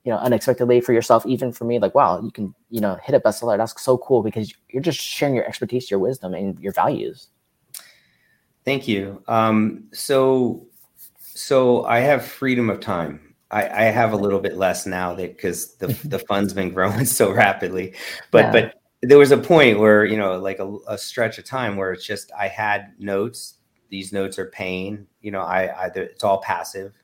[0.05, 3.15] you know, unexpectedly for yourself, even for me, like wow, you can you know hit
[3.15, 3.57] a bestseller.
[3.57, 7.29] That's so cool because you're just sharing your expertise, your wisdom, and your values.
[8.65, 9.23] Thank you.
[9.29, 10.67] Um, so,
[11.19, 13.34] so I have freedom of time.
[13.51, 17.05] I, I have a little bit less now that because the the fund's been growing
[17.21, 17.95] so rapidly,
[18.31, 18.53] but Yeah.
[18.53, 21.93] but there was a point where you know like a, a stretch of time where
[21.93, 23.55] it's just I had notes.
[23.91, 25.07] These notes are paying.
[25.21, 26.95] You know, I, I it's all passive.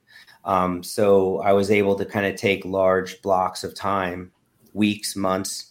[0.45, 4.33] Um, so I was able to kind of take large blocks of time,
[4.73, 5.67] weeks, months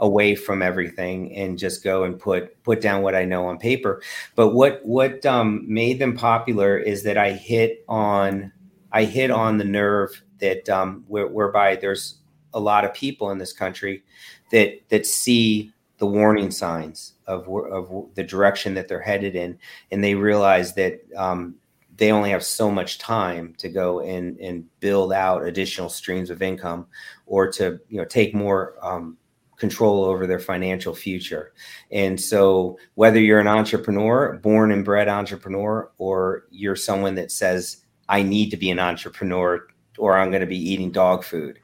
[0.00, 4.02] away from everything and just go and put put down what I know on paper.
[4.34, 8.52] But what what um, made them popular is that I hit on
[8.94, 12.20] I hit on the nerve that um, where, whereby there's
[12.54, 14.04] a lot of people in this country
[14.52, 19.58] that that see the warning signs of of the direction that they're headed in,
[19.90, 21.56] and they realize that um,
[21.96, 26.40] they only have so much time to go and and build out additional streams of
[26.40, 26.86] income,
[27.26, 29.18] or to you know take more um,
[29.56, 31.52] control over their financial future.
[31.90, 37.83] And so, whether you're an entrepreneur, born and bred entrepreneur, or you're someone that says,
[38.08, 41.58] I need to be an entrepreneur or I'm going to be eating dog food.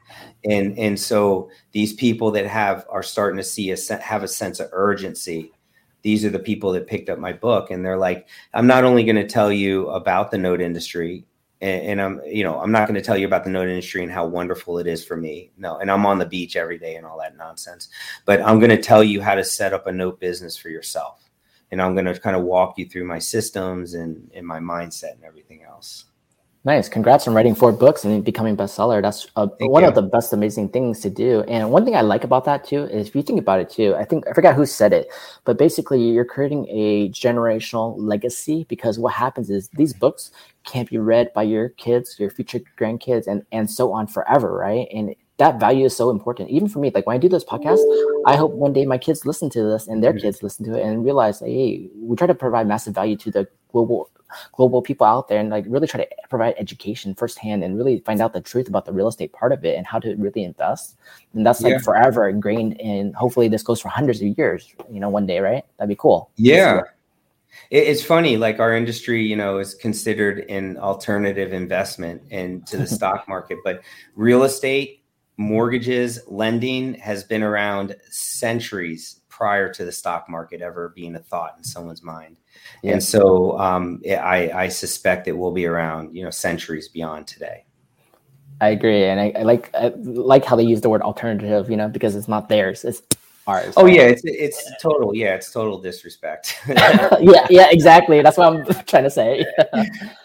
[0.45, 4.59] And, and so these people that have are starting to see a have a sense
[4.59, 5.51] of urgency.
[6.01, 9.03] These are the people that picked up my book and they're like, I'm not only
[9.03, 11.25] going to tell you about the note industry
[11.61, 14.03] and, and I'm, you know, I'm not going to tell you about the note industry
[14.03, 15.51] and how wonderful it is for me.
[15.57, 17.89] No, and I'm on the beach every day and all that nonsense.
[18.25, 21.29] But I'm going to tell you how to set up a note business for yourself.
[21.69, 25.13] And I'm going to kind of walk you through my systems and, and my mindset
[25.13, 26.05] and everything else.
[26.63, 26.87] Nice.
[26.87, 29.01] Congrats on writing four books and becoming bestseller.
[29.01, 29.89] That's uh, Thank one you.
[29.89, 31.41] of the best amazing things to do.
[31.47, 33.95] And one thing I like about that too is if you think about it too,
[33.95, 35.07] I think I forgot who said it,
[35.43, 40.29] but basically you're creating a generational legacy because what happens is these books
[40.63, 44.87] can't be read by your kids, your future grandkids, and and so on forever, right?
[44.93, 46.51] And that value is so important.
[46.51, 47.81] Even for me, like when I do this podcast,
[48.27, 50.85] I hope one day my kids listen to this and their kids listen to it
[50.85, 54.11] and realize, hey, we try to provide massive value to the global
[54.53, 58.21] global people out there and like really try to provide education firsthand and really find
[58.21, 60.97] out the truth about the real estate part of it and how to really invest.
[61.33, 61.79] And that's like Yeah.
[61.79, 65.63] forever ingrained and hopefully this goes for hundreds of years, you know, one day, right?
[65.77, 66.29] That'd be cool.
[66.37, 66.81] Yeah.
[67.69, 73.27] it's funny, like our industry, you know, is considered an alternative investment into the stock
[73.27, 73.81] market, but
[74.15, 75.01] real estate,
[75.37, 81.55] mortgages, lending has been around centuries prior to the stock market ever being a thought
[81.57, 82.37] in someone's mind.
[82.83, 82.91] Yeah.
[82.91, 87.65] And so um, I, I suspect it will be around, you know, centuries beyond today.
[88.61, 91.75] I agree, and I, I, like I like how they use the word alternative, you
[91.75, 93.01] know, because it's not theirs; it's
[93.47, 93.73] ours.
[93.75, 95.15] Oh yeah, it's it's total.
[95.15, 96.59] Yeah, it's total disrespect.
[96.67, 98.21] yeah, yeah, exactly.
[98.21, 99.43] That's what I'm trying to say.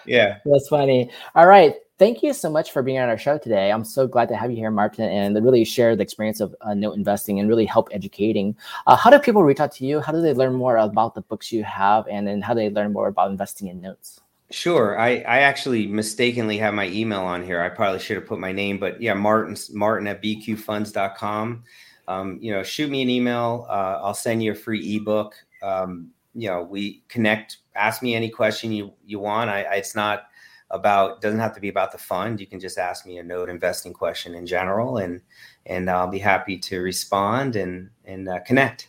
[0.04, 1.10] yeah, that's funny.
[1.34, 3.72] All right, thank you so much for being on our show today.
[3.72, 6.74] I'm so glad to have you here, Martin, and really share the experience of uh,
[6.74, 8.57] note investing and really help educating.
[8.86, 10.01] Uh, how do people reach out to you?
[10.01, 12.70] How do they learn more about the books you have, and then how do they
[12.70, 14.20] learn more about investing in notes?
[14.51, 14.99] Sure.
[14.99, 17.61] I, I actually mistakenly have my email on here.
[17.61, 21.64] I probably should have put my name, but yeah, Martin, Martin at bqfunds.com.
[22.09, 23.66] Um, you know, shoot me an email.
[23.68, 25.34] Uh, I'll send you a free ebook.
[25.64, 29.51] Um, you know, we connect, ask me any question you, you want.
[29.51, 30.26] I, I, it's not
[30.70, 32.40] about, doesn't have to be about the fund.
[32.40, 35.22] You can just ask me a note investing question in general and,
[35.66, 38.88] and I'll be happy to respond and, and uh, connect.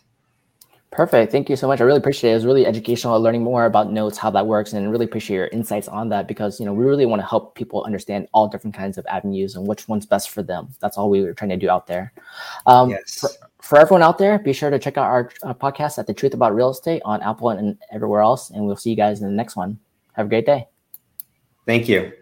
[0.89, 1.33] Perfect.
[1.33, 1.81] Thank you so much.
[1.81, 2.33] I really appreciate it.
[2.33, 5.47] It was really educational learning more about notes, how that works, and really appreciate your
[5.47, 8.73] insights on that because you know we really want to help people understand all different
[8.73, 10.69] kinds of avenues and which one's best for them.
[10.79, 12.13] That's all we were trying to do out there.
[12.65, 13.19] Um, yes.
[13.19, 13.29] for,
[13.61, 16.33] for, everyone out there, be sure to check out our uh, podcast at the Truth
[16.33, 19.33] About Real Estate on Apple and everywhere else, and we'll see you guys in the
[19.33, 19.77] next one.
[20.13, 20.67] Have a great day.
[21.67, 22.17] Thank you.